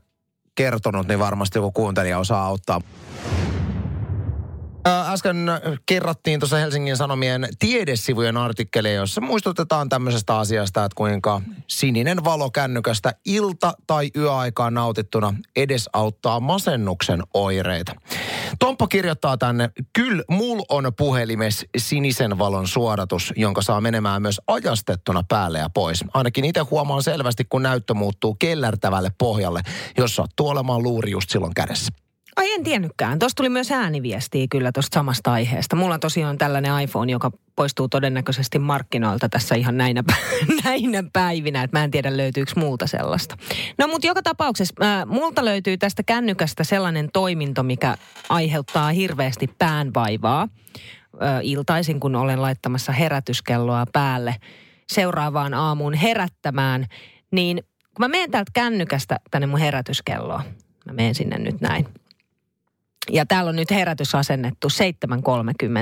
kertonut, 0.54 1.08
niin 1.08 1.18
varmasti 1.18 1.58
joku 1.58 1.72
kuuntelija 1.72 2.18
osaa 2.18 2.46
auttaa. 2.46 2.80
Äsken 4.86 5.50
kerrattiin 5.86 6.40
tuossa 6.40 6.56
Helsingin 6.56 6.96
Sanomien 6.96 7.48
tiedesivujen 7.58 8.36
artikkeleja, 8.36 8.94
jossa 9.00 9.20
muistutetaan 9.20 9.88
tämmöisestä 9.88 10.38
asiasta, 10.38 10.84
että 10.84 10.94
kuinka 10.96 11.40
sininen 11.66 12.24
valo 12.24 12.50
kännykästä 12.50 13.14
ilta- 13.24 13.72
tai 13.86 14.10
yöaikaan 14.16 14.74
nautittuna 14.74 15.34
edesauttaa 15.56 16.40
masennuksen 16.40 17.22
oireita. 17.34 17.92
Tomppa 18.58 18.88
kirjoittaa 18.88 19.36
tänne, 19.36 19.70
kyllä 19.92 20.22
mul 20.30 20.60
on 20.68 20.92
puhelimes 20.96 21.66
sinisen 21.76 22.38
valon 22.38 22.68
suodatus, 22.68 23.32
jonka 23.36 23.62
saa 23.62 23.80
menemään 23.80 24.22
myös 24.22 24.40
ajastettuna 24.46 25.22
päälle 25.28 25.58
ja 25.58 25.70
pois. 25.70 26.04
Ainakin 26.14 26.44
itse 26.44 26.60
huomaan 26.60 27.02
selvästi, 27.02 27.44
kun 27.44 27.62
näyttö 27.62 27.94
muuttuu 27.94 28.34
kellertävälle 28.34 29.12
pohjalle, 29.18 29.62
jos 29.98 30.16
sattuu 30.16 30.48
olemaan 30.48 30.82
luuri 30.82 31.10
just 31.10 31.30
silloin 31.30 31.54
kädessä. 31.54 32.03
Ai 32.36 32.52
en 32.52 32.64
tiennytkään. 32.64 33.18
Tuosta 33.18 33.36
tuli 33.36 33.48
myös 33.48 33.72
ääniviestiä 33.72 34.46
kyllä 34.50 34.72
tuosta 34.72 34.94
samasta 34.94 35.32
aiheesta. 35.32 35.76
Mulla 35.76 35.94
on 35.94 36.00
tosiaan 36.00 36.38
tällainen 36.38 36.80
iPhone, 36.80 37.12
joka 37.12 37.30
poistuu 37.56 37.88
todennäköisesti 37.88 38.58
markkinoilta 38.58 39.28
tässä 39.28 39.54
ihan 39.54 39.76
näinä, 39.76 40.04
näinä 40.64 41.04
päivinä. 41.12 41.62
Että 41.62 41.78
mä 41.78 41.84
en 41.84 41.90
tiedä 41.90 42.16
löytyykö 42.16 42.52
multa 42.56 42.86
sellaista. 42.86 43.36
No 43.78 43.88
mutta 43.88 44.06
joka 44.06 44.22
tapauksessa 44.22 44.74
äh, 44.82 45.06
multa 45.06 45.44
löytyy 45.44 45.78
tästä 45.78 46.02
kännykästä 46.02 46.64
sellainen 46.64 47.08
toiminto, 47.12 47.62
mikä 47.62 47.96
aiheuttaa 48.28 48.90
hirveästi 48.90 49.46
päänvaivaa. 49.58 50.42
Äh, 51.22 51.40
iltaisin, 51.42 52.00
kun 52.00 52.16
olen 52.16 52.42
laittamassa 52.42 52.92
herätyskelloa 52.92 53.86
päälle 53.92 54.36
seuraavaan 54.88 55.54
aamuun 55.54 55.94
herättämään, 55.94 56.86
niin 57.30 57.56
kun 57.82 58.04
mä 58.04 58.08
menen 58.08 58.30
täältä 58.30 58.50
kännykästä 58.54 59.20
tänne 59.30 59.46
mun 59.46 59.60
herätyskelloa, 59.60 60.42
mä 60.86 60.92
menen 60.92 61.14
sinne 61.14 61.38
nyt 61.38 61.60
näin. 61.60 61.88
Ja 63.12 63.26
täällä 63.26 63.48
on 63.48 63.56
nyt 63.56 63.70
herätys 63.70 64.14
asennettu 64.14 64.68
7.30 64.68 64.74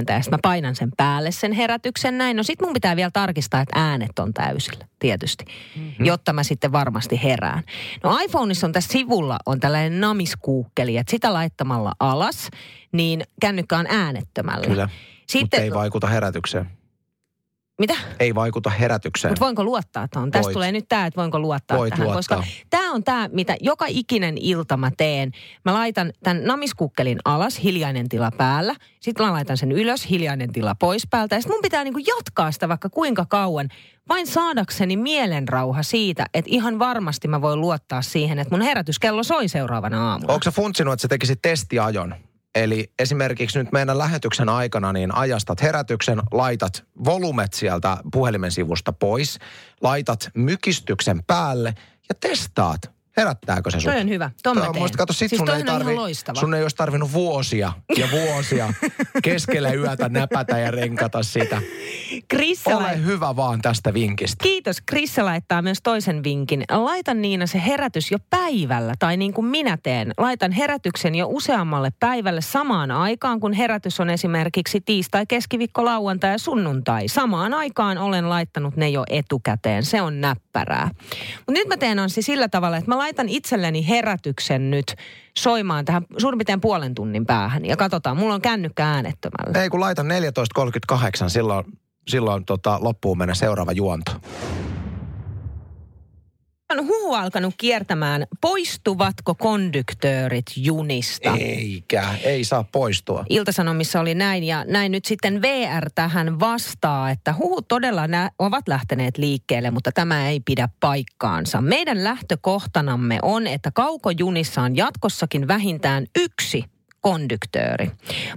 ja 0.08 0.22
sitten 0.22 0.30
mä 0.30 0.38
painan 0.42 0.76
sen 0.76 0.90
päälle 0.96 1.30
sen 1.30 1.52
herätyksen 1.52 2.18
näin. 2.18 2.36
No 2.36 2.42
sit 2.42 2.60
mun 2.60 2.72
pitää 2.72 2.96
vielä 2.96 3.10
tarkistaa, 3.12 3.60
että 3.60 3.80
äänet 3.80 4.18
on 4.18 4.34
täysillä 4.34 4.84
tietysti, 4.98 5.44
mm-hmm. 5.76 6.06
jotta 6.06 6.32
mä 6.32 6.42
sitten 6.42 6.72
varmasti 6.72 7.22
herään. 7.22 7.62
No 8.04 8.18
iPhoneissa 8.22 8.66
on 8.66 8.72
tässä 8.72 8.92
sivulla 8.92 9.38
on 9.46 9.60
tällainen 9.60 10.00
namiskuukkeli, 10.00 10.96
että 10.96 11.10
sitä 11.10 11.32
laittamalla 11.32 11.92
alas, 12.00 12.50
niin 12.92 13.22
kännykkä 13.40 13.78
on 13.78 13.86
äänettömällä. 13.88 14.66
Kyllä, 14.66 14.86
mutta 14.86 14.96
Sitten, 15.26 15.62
ei 15.62 15.74
vaikuta 15.74 16.06
herätykseen. 16.06 16.81
Mitä? 17.82 17.94
Ei 18.20 18.34
vaikuta 18.34 18.70
herätykseen. 18.70 19.32
Mutta 19.32 19.44
voinko 19.44 19.64
luottaa 19.64 20.08
tuohon? 20.08 20.30
Tästä 20.30 20.52
tulee 20.52 20.72
nyt 20.72 20.84
tämä, 20.88 21.06
että 21.06 21.20
voinko 21.20 21.38
luottaa 21.38 21.78
Voit 21.78 21.90
tähän. 21.90 22.06
luottaa. 22.06 22.38
Koska 22.38 22.52
tämä 22.70 22.92
on 22.92 23.04
tämä, 23.04 23.28
mitä 23.32 23.56
joka 23.60 23.84
ikinen 23.88 24.38
ilta 24.38 24.76
mä 24.76 24.90
teen. 24.96 25.30
Mä 25.64 25.72
laitan 25.72 26.12
tämän 26.22 26.44
namiskukkelin 26.44 27.18
alas, 27.24 27.62
hiljainen 27.62 28.08
tila 28.08 28.30
päällä. 28.30 28.74
Sitten 29.00 29.26
mä 29.26 29.32
laitan 29.32 29.56
sen 29.56 29.72
ylös, 29.72 30.10
hiljainen 30.10 30.52
tila 30.52 30.74
pois 30.74 31.06
päältä. 31.10 31.34
Ja 31.34 31.40
sitten 31.40 31.54
mun 31.56 31.62
pitää 31.62 31.84
niinku 31.84 32.00
jatkaa 32.16 32.52
sitä 32.52 32.68
vaikka 32.68 32.88
kuinka 32.90 33.26
kauan. 33.28 33.68
Vain 34.08 34.26
saadakseni 34.26 34.96
mielenrauha 34.96 35.82
siitä, 35.82 36.26
että 36.34 36.50
ihan 36.54 36.78
varmasti 36.78 37.28
mä 37.28 37.42
voin 37.42 37.60
luottaa 37.60 38.02
siihen, 38.02 38.38
että 38.38 38.54
mun 38.54 38.62
herätyskello 38.62 39.22
soi 39.22 39.48
seuraavana 39.48 40.10
aamuna. 40.10 40.32
Onko 40.32 40.44
sä 40.44 40.50
funtsinut, 40.50 40.92
että 40.92 41.02
sä 41.02 41.08
tekisit 41.08 41.38
testiajon? 41.42 42.14
Eli 42.54 42.92
esimerkiksi 42.98 43.58
nyt 43.58 43.72
meidän 43.72 43.98
lähetyksen 43.98 44.48
aikana 44.48 44.92
niin 44.92 45.14
ajastat 45.14 45.62
herätyksen, 45.62 46.22
laitat 46.32 46.84
volumet 47.04 47.52
sieltä 47.52 47.96
puhelimen 48.12 48.50
sivusta 48.50 48.92
pois, 48.92 49.38
laitat 49.80 50.30
mykistyksen 50.34 51.22
päälle 51.26 51.74
ja 52.08 52.14
testaat, 52.20 52.90
herättääkö 53.16 53.70
se 53.70 53.80
sut. 53.80 53.92
Toi 53.92 54.00
on 54.00 54.08
hyvä. 54.08 54.30
Ton 54.42 54.58
mä 54.58 54.68
teen. 54.72 54.90
kato, 54.96 55.12
sit 55.12 55.28
Siis 55.28 55.38
sun, 55.38 55.50
ei 55.50 55.64
tarvi, 55.64 55.94
sun 56.40 56.54
ei 56.54 56.62
olisi 56.62 56.76
tarvinnut 56.76 57.12
vuosia 57.12 57.72
ja 57.96 58.08
vuosia 58.10 58.74
keskellä 59.22 59.72
yötä 59.72 60.08
näpätä 60.08 60.58
ja 60.58 60.70
renkata 60.70 61.22
sitä. 61.22 61.62
Krissa 62.28 62.76
Ole 62.76 63.04
hyvä 63.04 63.36
vaan 63.36 63.62
tästä 63.62 63.94
vinkistä. 63.94 64.42
Kiitos. 64.42 64.76
Krissa 64.86 65.24
laittaa 65.24 65.62
myös 65.62 65.78
toisen 65.82 66.24
vinkin. 66.24 66.64
Laita 66.70 67.14
Niina 67.14 67.46
se 67.46 67.62
herätys 67.66 68.10
jo 68.10 68.18
päivällä, 68.30 68.94
tai 68.98 69.16
niin 69.16 69.32
kuin 69.32 69.46
minä 69.46 69.78
teen. 69.82 70.12
Laitan 70.18 70.52
herätyksen 70.52 71.14
jo 71.14 71.26
useammalle 71.30 71.90
päivälle 72.00 72.40
samaan 72.40 72.90
aikaan, 72.90 73.40
kun 73.40 73.52
herätys 73.52 74.00
on 74.00 74.10
esimerkiksi 74.10 74.80
tiistai, 74.80 75.26
keskiviikko, 75.26 75.84
lauantai 75.84 76.32
ja 76.32 76.38
sunnuntai. 76.38 77.08
Samaan 77.08 77.54
aikaan 77.54 77.98
olen 77.98 78.28
laittanut 78.28 78.76
ne 78.76 78.88
jo 78.88 79.04
etukäteen. 79.10 79.84
Se 79.84 80.02
on 80.02 80.20
näppärää. 80.20 80.90
Mutta 81.36 81.52
nyt 81.52 81.68
mä 81.68 81.76
teen 81.76 81.98
on 81.98 82.10
siis 82.10 82.26
sillä 82.26 82.48
tavalla, 82.48 82.76
että 82.76 82.90
mä 82.90 82.98
laitan 83.02 83.28
itselleni 83.28 83.88
herätyksen 83.88 84.70
nyt 84.70 84.94
soimaan 85.38 85.84
tähän 85.84 86.04
suurin 86.18 86.38
piirtein 86.38 86.60
puolen 86.60 86.94
tunnin 86.94 87.26
päähän. 87.26 87.64
Ja 87.64 87.76
katsotaan, 87.76 88.16
mulla 88.16 88.34
on 88.34 88.42
kännykkä 88.42 88.86
äänettömällä. 88.86 89.62
Ei 89.62 89.68
kun 89.68 89.80
laitan 89.80 90.06
14.38, 90.06 91.28
silloin, 91.28 91.64
silloin 92.08 92.44
tota, 92.44 92.78
loppuun 92.82 93.18
mennä 93.18 93.34
seuraava 93.34 93.72
juonto. 93.72 94.12
On 96.72 96.86
huhu 96.86 97.14
alkanut 97.14 97.54
kiertämään, 97.58 98.26
poistuvatko 98.40 99.34
konduktöörit 99.34 100.44
junista? 100.56 101.36
Eikä, 101.40 102.14
ei 102.24 102.44
saa 102.44 102.64
poistua. 102.72 103.24
Iltasanomissa 103.28 104.00
oli 104.00 104.14
näin 104.14 104.44
ja 104.44 104.64
näin 104.64 104.92
nyt 104.92 105.04
sitten 105.04 105.42
VR 105.42 105.90
tähän 105.94 106.40
vastaa, 106.40 107.10
että 107.10 107.34
huhut 107.38 107.68
todella 107.68 108.06
nä- 108.06 108.30
ovat 108.38 108.68
lähteneet 108.68 109.18
liikkeelle, 109.18 109.70
mutta 109.70 109.92
tämä 109.92 110.28
ei 110.28 110.40
pidä 110.40 110.68
paikkaansa. 110.80 111.60
Meidän 111.60 112.04
lähtökohtanamme 112.04 113.18
on, 113.22 113.46
että 113.46 113.70
kaukojunissa 113.74 114.62
on 114.62 114.76
jatkossakin 114.76 115.48
vähintään 115.48 116.06
yksi 116.18 116.64
konduktööri. 117.02 117.90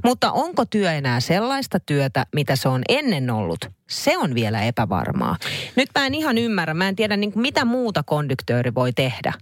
Mutta 0.03 0.31
onko 0.31 0.65
työ 0.65 0.91
enää 0.91 1.19
sellaista 1.19 1.79
työtä, 1.79 2.25
mitä 2.35 2.55
se 2.55 2.69
on 2.69 2.81
ennen 2.89 3.29
ollut? 3.29 3.65
Se 3.89 4.17
on 4.17 4.35
vielä 4.35 4.63
epävarmaa. 4.63 5.37
Nyt 5.75 5.89
mä 5.95 6.05
en 6.05 6.13
ihan 6.13 6.37
ymmärrä, 6.37 6.73
mä 6.73 6.87
en 6.87 6.95
tiedä 6.95 7.17
niin 7.17 7.31
kuin 7.31 7.41
mitä 7.41 7.65
muuta 7.65 8.03
konduktööri 8.03 8.75
voi 8.75 8.93
tehdä. 8.93 9.33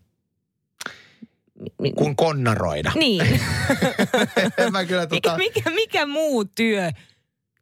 Kun 1.96 2.16
konnaroida. 2.16 2.92
Niin. 2.96 3.40
mä 4.72 4.86
kyllä 4.86 5.08
tota, 5.08 5.38
Mikä, 5.38 5.70
mikä 5.70 6.06
muu 6.06 6.46
työ 6.46 6.90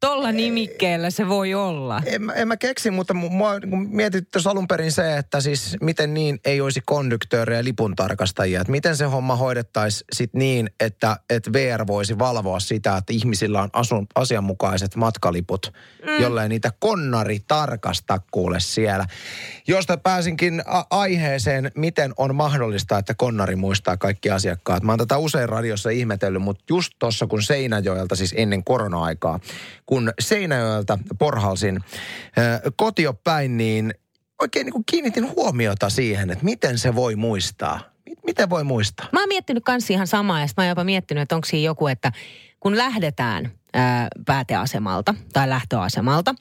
tolla 0.02 0.32
nimikkeellä 0.32 1.10
se 1.10 1.28
voi 1.28 1.54
olla? 1.54 2.02
en, 2.06 2.24
mä- 2.24 2.34
en 2.34 2.48
mä 2.48 2.58
keksi, 2.58 2.92
mutta 2.92 3.14
mu- 3.14 3.30
mua 3.30 3.60
niin 3.60 3.90
mietit 3.90 4.32
tuossa 4.32 4.50
alun 4.50 4.68
perin 4.68 4.92
se, 4.92 5.18
että 5.18 5.42
siis 5.42 5.78
miten 5.82 6.14
niin 6.14 6.40
ei 6.46 6.62
olisi 6.62 6.82
konduktöörejä 6.86 7.60
ja 7.60 7.64
lipuntarkastajia. 7.64 8.62
Että 8.62 8.72
miten 8.72 8.98
se 8.98 9.06
homma 9.06 9.36
hoidettaisiin 9.36 10.06
sit 10.14 10.34
niin, 10.34 10.70
että, 10.80 11.18
että 11.30 11.54
VR 11.54 11.88
voisi 11.88 12.20
valvoa 12.20 12.60
sitä, 12.60 12.98
että 12.98 13.14
ihmisillä 13.14 13.62
on 13.62 13.70
asun, 13.74 14.08
asianmukaiset 14.16 14.96
matkaliput, 14.96 15.74
mm. 16.06 16.22
jollei 16.22 16.50
niitä 16.50 16.72
konnari 16.80 17.40
tarkasta 17.48 18.20
kuule 18.32 18.60
siellä. 18.60 19.06
Josta 19.68 19.98
pääsinkin 19.98 20.62
a- 20.66 20.86
aiheeseen, 20.90 21.72
miten 21.76 22.14
on 22.18 22.36
mahdollista, 22.36 22.98
että 22.98 23.14
konnari 23.14 23.56
muistaa 23.56 23.98
kaikki 23.98 24.30
asiakkaat. 24.30 24.84
Mä 24.84 24.92
oon 24.92 25.00
tätä 25.00 25.18
usein 25.18 25.50
radiossa 25.50 25.90
ihmetellyt, 25.90 26.42
mutta 26.42 26.64
just 26.70 26.94
tuossa 27.00 27.28
kun 27.28 27.44
Seinäjoelta, 27.44 28.16
siis 28.16 28.34
ennen 28.38 28.64
korona-aikaa, 28.64 29.40
kun 29.92 30.14
Seinäjoelta 30.20 31.00
porhalsin 31.20 31.80
kotiopäin, 32.76 33.58
niin 33.58 33.94
oikein 34.42 34.66
niin 34.66 34.74
kuin 34.74 34.84
kiinnitin 34.86 35.30
huomiota 35.30 35.90
siihen, 35.90 36.30
että 36.30 36.46
miten 36.46 36.78
se 36.78 36.96
voi 36.96 37.16
muistaa. 37.16 37.80
Miten 38.26 38.50
voi 38.50 38.64
muistaa? 38.64 39.08
Mä 39.12 39.20
oon 39.20 39.28
miettinyt 39.28 39.64
kans 39.64 39.90
ihan 39.90 40.08
samaa 40.08 40.40
ja 40.40 40.48
mä 40.58 40.64
oon 40.64 40.70
jopa 40.70 40.84
miettinyt, 40.84 41.22
että 41.22 41.36
onko 41.36 41.46
siinä 41.46 41.66
joku, 41.66 41.88
että 41.88 42.12
kun 42.60 42.78
lähdetään 42.78 43.52
ää, 43.74 44.08
pääteasemalta 44.26 45.16
tai 45.34 45.50
lähtöasemalta, 45.50 46.36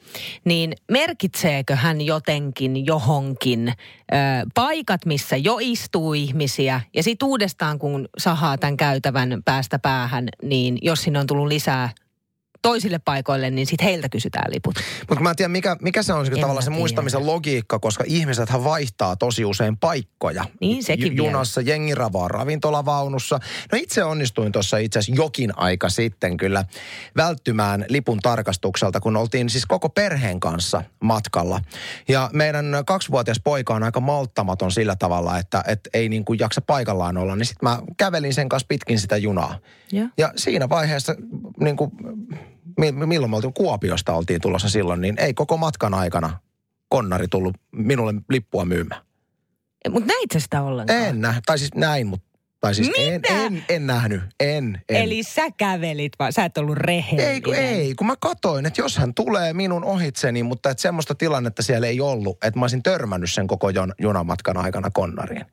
niin 0.45 0.73
merkitseekö 0.91 1.75
hän 1.75 2.01
jotenkin 2.01 2.85
johonkin 2.85 3.73
ää, 4.11 4.45
paikat, 4.55 5.05
missä 5.05 5.37
jo 5.37 5.57
istuu 5.61 6.13
ihmisiä 6.13 6.81
ja 6.93 7.03
sitten 7.03 7.27
uudestaan 7.27 7.79
kun 7.79 8.09
sahaa 8.17 8.57
tämän 8.57 8.77
käytävän 8.77 9.41
päästä 9.45 9.79
päähän, 9.79 10.29
niin 10.43 10.77
jos 10.81 11.01
sinne 11.01 11.19
on 11.19 11.27
tullut 11.27 11.47
lisää 11.47 11.89
toisille 12.61 12.99
paikoille, 12.99 13.49
niin 13.49 13.67
sitten 13.67 13.87
heiltä 13.87 14.09
kysytään 14.09 14.51
liput. 14.53 14.75
Mutta 15.09 15.23
mä 15.23 15.29
en 15.29 15.35
tiedä, 15.35 15.49
mikä, 15.49 15.77
mikä 15.81 16.03
se 16.03 16.13
on 16.13 16.25
se, 16.25 16.31
tavallaan 16.31 16.63
se 16.63 16.69
muistamisen 16.69 17.19
tiedä. 17.19 17.31
logiikka, 17.31 17.79
koska 17.79 18.03
ihmisethän 18.07 18.63
vaihtaa 18.63 19.15
tosi 19.15 19.45
usein 19.45 19.77
paikkoja. 19.77 20.45
Niin, 20.61 20.83
sekin 20.83 21.15
vielä. 21.15 21.27
Junassa, 21.27 21.61
jengi 21.61 21.95
ravaa 21.95 22.27
ravintolavaunussa. 22.27 23.39
No 23.71 23.77
itse 23.81 24.03
onnistuin 24.03 24.51
tuossa 24.51 24.77
itse 24.77 24.99
asiassa 24.99 25.21
jokin 25.21 25.57
aika 25.57 25.89
sitten 25.89 26.37
kyllä 26.37 26.65
välttymään 27.17 27.85
lipun 27.89 28.19
tarkastukselta, 28.19 28.99
kun 28.99 29.17
oltiin 29.17 29.49
siis 29.49 29.65
koko 29.65 29.89
perheen 29.89 30.39
kanssa 30.39 30.83
matkalla. 30.99 31.61
Ja 32.07 32.29
meidän 32.33 32.65
kaksivuotias 32.85 33.41
poika 33.43 33.73
on 33.73 33.83
aika 33.83 33.99
malttamaton 33.99 34.71
sillä 34.71 34.95
tavalla, 34.95 35.37
että, 35.37 35.63
että 35.67 35.89
ei 35.93 36.09
niin 36.09 36.25
kuin 36.25 36.39
jaksa 36.39 36.61
paikallaan 36.61 37.17
olla. 37.17 37.35
Niin 37.35 37.45
sitten 37.45 37.69
mä 37.69 37.79
kävelin 37.97 38.33
sen 38.33 38.49
kanssa 38.49 38.67
pitkin 38.67 38.99
sitä 38.99 39.17
junaa. 39.17 39.59
Joo. 39.91 40.07
Ja 40.17 40.33
siinä 40.35 40.69
vaiheessa, 40.69 41.15
niin 41.59 41.77
kuin, 41.77 41.91
milloin 43.05 43.29
me 43.29 43.35
oltiin 43.35 43.53
Kuopiosta 43.53 44.13
oltiin 44.13 44.41
tulossa 44.41 44.69
silloin, 44.69 45.01
niin 45.01 45.15
ei 45.19 45.33
koko 45.33 45.57
matkan 45.57 45.93
aikana 45.93 46.39
konnari 46.89 47.27
tullut 47.27 47.55
minulle 47.71 48.13
lippua 48.29 48.65
myymään. 48.65 49.01
Mutta 49.89 50.07
näit 50.07 50.31
sä 50.33 50.39
sitä 50.39 50.61
ollenkaan? 50.61 50.99
En 50.99 51.21
nähnyt, 51.21 51.43
tai 51.45 51.57
siis 51.57 51.75
näin, 51.75 52.07
mutta 52.07 52.31
tai 52.61 52.75
siis 52.75 52.91
en, 52.97 53.13
Mitä? 53.13 53.45
en, 53.45 53.65
en, 53.69 53.87
nähnyt, 53.87 54.21
en, 54.39 54.81
en. 54.89 55.03
Eli 55.03 55.23
sä 55.23 55.41
kävelit 55.57 56.13
vai 56.19 56.33
sä 56.33 56.45
et 56.45 56.57
ollut 56.57 56.77
rehellinen? 56.77 57.31
ei, 57.31 57.41
kun, 57.41 57.55
ei, 57.55 57.95
kun 57.95 58.07
mä 58.07 58.15
katoin, 58.19 58.65
että 58.65 58.81
jos 58.81 58.97
hän 58.97 59.13
tulee 59.13 59.53
minun 59.53 59.83
ohitseni, 59.83 60.43
mutta 60.43 60.69
että 60.69 60.81
semmoista 60.81 61.15
tilannetta 61.15 61.63
siellä 61.63 61.87
ei 61.87 62.01
ollut, 62.01 62.37
että 62.43 62.59
mä 62.59 62.63
olisin 62.63 62.83
törmännyt 62.83 63.31
sen 63.31 63.47
koko 63.47 63.69
jon, 63.69 63.93
junamatkan 64.01 64.57
aikana 64.57 64.91
konnariin. 64.93 65.45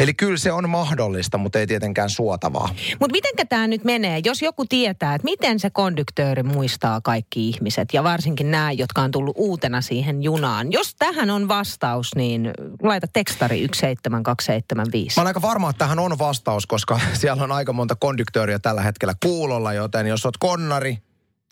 Eli 0.00 0.14
kyllä 0.14 0.36
se 0.36 0.52
on 0.52 0.70
mahdollista, 0.70 1.38
mutta 1.38 1.58
ei 1.58 1.66
tietenkään 1.66 2.10
suotavaa. 2.10 2.68
Mutta 3.00 3.12
mitenkä 3.12 3.44
tämä 3.44 3.66
nyt 3.66 3.84
menee, 3.84 4.20
jos 4.24 4.42
joku 4.42 4.64
tietää, 4.68 5.14
että 5.14 5.24
miten 5.24 5.60
se 5.60 5.70
konduktööri 5.70 6.42
muistaa 6.42 7.00
kaikki 7.00 7.48
ihmiset 7.48 7.88
ja 7.92 8.04
varsinkin 8.04 8.50
nämä, 8.50 8.72
jotka 8.72 9.02
on 9.02 9.10
tullut 9.10 9.36
uutena 9.38 9.80
siihen 9.80 10.22
junaan. 10.22 10.72
Jos 10.72 10.94
tähän 10.94 11.30
on 11.30 11.48
vastaus, 11.48 12.14
niin 12.16 12.50
laita 12.82 13.06
tekstari 13.12 13.58
17275. 13.58 15.16
Mä 15.16 15.22
olen 15.22 15.30
aika 15.30 15.42
varma, 15.42 15.70
että 15.70 15.78
tähän 15.78 15.98
on 15.98 16.18
vastaus, 16.18 16.66
koska 16.66 17.00
siellä 17.20 17.44
on 17.44 17.52
aika 17.52 17.72
monta 17.72 17.96
konduktööriä 17.96 18.58
tällä 18.58 18.82
hetkellä 18.82 19.14
kuulolla, 19.22 19.72
joten 19.72 20.06
jos 20.06 20.26
oot 20.26 20.36
konnari 20.36 20.98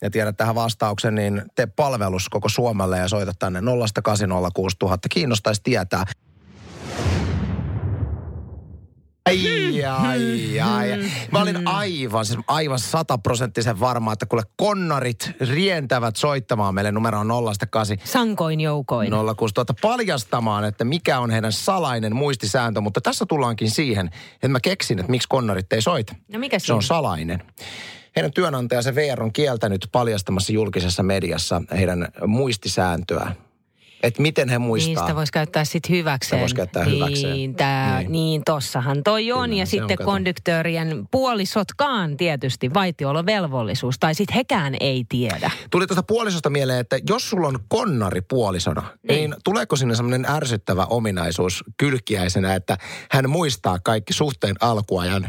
ja 0.02 0.10
tiedät 0.10 0.36
tähän 0.36 0.54
vastauksen, 0.54 1.14
niin 1.14 1.42
tee 1.54 1.66
palvelus 1.66 2.28
koko 2.28 2.48
Suomelle 2.48 2.98
ja 2.98 3.08
soita 3.08 3.32
tänne 3.38 3.60
0806000. 3.60 3.64
Kiinnostaisi 5.10 5.60
tietää. 5.64 6.04
Ai, 9.28 9.84
ai, 9.84 10.60
ai. 10.60 10.88
Mä 11.32 11.42
olin 11.42 11.66
aivan, 11.68 12.26
siis 12.26 12.38
aivan 12.46 12.78
sataprosenttisen 12.78 13.80
varma, 13.80 14.12
että 14.12 14.26
kuule 14.26 14.42
konnarit 14.56 15.30
rientävät 15.40 16.16
soittamaan 16.16 16.74
meille 16.74 16.92
numeroon 16.92 17.28
08 17.70 17.96
Sankoin 18.04 18.60
joukoin. 18.60 19.10
06000 19.36 19.74
paljastamaan, 19.82 20.64
että 20.64 20.84
mikä 20.84 21.18
on 21.20 21.30
heidän 21.30 21.52
salainen 21.52 22.16
muistisääntö, 22.16 22.80
mutta 22.80 23.00
tässä 23.00 23.26
tullaankin 23.26 23.70
siihen, 23.70 24.10
että 24.34 24.48
mä 24.48 24.60
keksin, 24.60 24.98
että 24.98 25.10
miksi 25.10 25.28
konnarit 25.28 25.72
ei 25.72 25.82
soita. 25.82 26.14
No 26.32 26.38
mikä 26.38 26.58
Se 26.58 26.72
on 26.72 26.82
siinä? 26.82 26.88
salainen. 26.88 27.42
Heidän 28.16 28.32
työnantajansa 28.32 28.94
VR 28.94 29.22
on 29.22 29.32
kieltänyt 29.32 29.88
paljastamassa 29.92 30.52
julkisessa 30.52 31.02
mediassa 31.02 31.62
heidän 31.76 32.08
muistisääntöä. 32.26 33.32
Että 34.02 34.22
miten 34.22 34.48
he 34.48 34.58
muistaa. 34.58 34.94
Niistä 34.94 35.16
voisi 35.16 35.32
käyttää 35.32 35.64
sitten 35.64 35.96
hyväkseen. 35.96 36.38
Sitä 36.38 36.40
vois 36.40 36.54
käyttää 36.54 36.84
hyväkseen. 36.84 37.32
Niin, 37.32 37.54
tää, 37.54 37.98
Niin. 37.98 38.12
niin. 38.12 38.42
tossahan 38.44 39.02
toi 39.02 39.32
on. 39.32 39.48
Kyllä, 39.50 39.60
ja 39.62 39.66
sitten 39.66 39.96
on, 40.00 40.04
konduktöörien 40.06 41.08
puolisotkaan 41.10 42.16
tietysti 42.16 42.74
vaitiolovelvollisuus. 42.74 43.98
Tai 43.98 44.14
sitten 44.14 44.34
hekään 44.34 44.74
ei 44.80 45.04
tiedä. 45.08 45.50
Tuli 45.70 45.86
tuosta 45.86 46.02
puolisosta 46.02 46.50
mieleen, 46.50 46.80
että 46.80 46.98
jos 47.08 47.30
sulla 47.30 47.48
on 47.48 47.58
konnari 47.68 48.20
puolisona, 48.20 48.82
niin, 48.82 49.30
niin 49.30 49.34
tuleeko 49.44 49.76
sinne 49.76 49.94
semmoinen 49.94 50.26
ärsyttävä 50.30 50.84
ominaisuus 50.84 51.64
kylkiäisenä, 51.76 52.54
että 52.54 52.76
hän 53.10 53.30
muistaa 53.30 53.78
kaikki 53.84 54.12
suhteen 54.12 54.54
alkuajan 54.60 55.28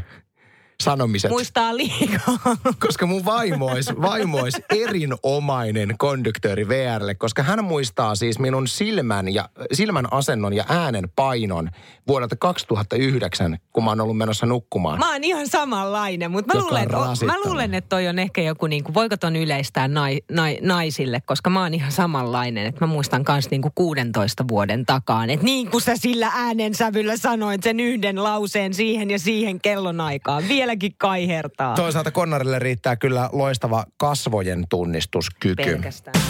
sanomiset? 0.84 1.32
Muistaa 1.32 1.78
liikaa. 1.78 2.58
Koska 2.88 3.06
mun 3.06 3.26
vaimo 3.26 3.66
olisi, 3.66 3.94
vaimo 4.02 4.38
olisi 4.38 4.62
erinomainen 4.76 5.96
konduktööri 5.98 6.68
VRlle, 6.68 7.16
koska 7.16 7.44
hän 7.44 7.64
muistaa 7.64 8.16
siis 8.16 8.40
minun 8.40 8.68
silmän, 8.68 9.34
ja, 9.34 9.50
silmän 9.74 10.14
asennon 10.14 10.54
ja 10.54 10.66
äänen 10.70 11.12
painon 11.16 11.70
vuodelta 12.08 12.36
2009, 12.36 13.58
kun 13.74 13.84
mä 13.84 13.92
oon 13.92 14.02
ollut 14.02 14.18
menossa 14.18 14.46
nukkumaan. 14.46 15.00
Mä 15.00 15.12
oon 15.12 15.24
ihan 15.24 15.48
samanlainen, 15.48 16.32
mutta 16.32 16.54
mä 16.54 16.62
luulen, 16.62 16.84
että, 16.84 17.26
mä 17.26 17.36
luulen, 17.46 17.74
että 17.74 17.90
toi 17.90 18.08
on 18.08 18.20
ehkä 18.20 18.42
joku, 18.42 18.68
niin 18.68 18.84
kuin, 18.84 18.94
voiko 18.94 19.18
ton 19.18 19.36
yleistää 19.36 19.88
nai, 19.88 20.22
nai, 20.32 20.58
naisille, 20.62 21.22
koska 21.26 21.50
mä 21.50 21.62
oon 21.62 21.74
ihan 21.74 21.92
samanlainen. 21.92 22.66
Että 22.66 22.86
mä 22.86 22.94
muistan 22.94 23.24
kans 23.24 23.50
niin 23.52 23.62
kuin 23.62 23.72
16 23.76 24.48
vuoden 24.48 24.86
takaan. 24.86 25.30
Että 25.30 25.46
niin 25.46 25.72
kuin 25.72 25.82
sä 25.82 25.96
sillä 25.96 26.32
äänensävyllä 26.34 27.18
sanoit 27.18 27.64
sen 27.64 27.80
yhden 27.80 28.24
lauseen 28.24 28.74
siihen 28.74 29.10
ja 29.10 29.20
siihen 29.20 29.62
kellonaikaan. 29.62 30.48
Vieläkin 30.70 30.96
kaihertaa. 30.98 31.76
Toisaalta 31.76 32.12
konnarille 32.12 32.60
riittää 32.60 32.96
kyllä 32.96 33.30
loistava 33.32 33.84
kasvojen 33.98 34.66
tunnistuskyky. 34.70 35.56
Pelkästään. 35.56 36.22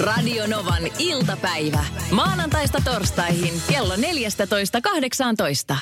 Radio 0.00 0.46
Novan 0.46 0.82
iltapäivä. 0.98 1.84
Maanantaista 2.10 2.78
torstaihin 2.84 3.62
kello 3.68 3.96
14.18. 3.96 5.76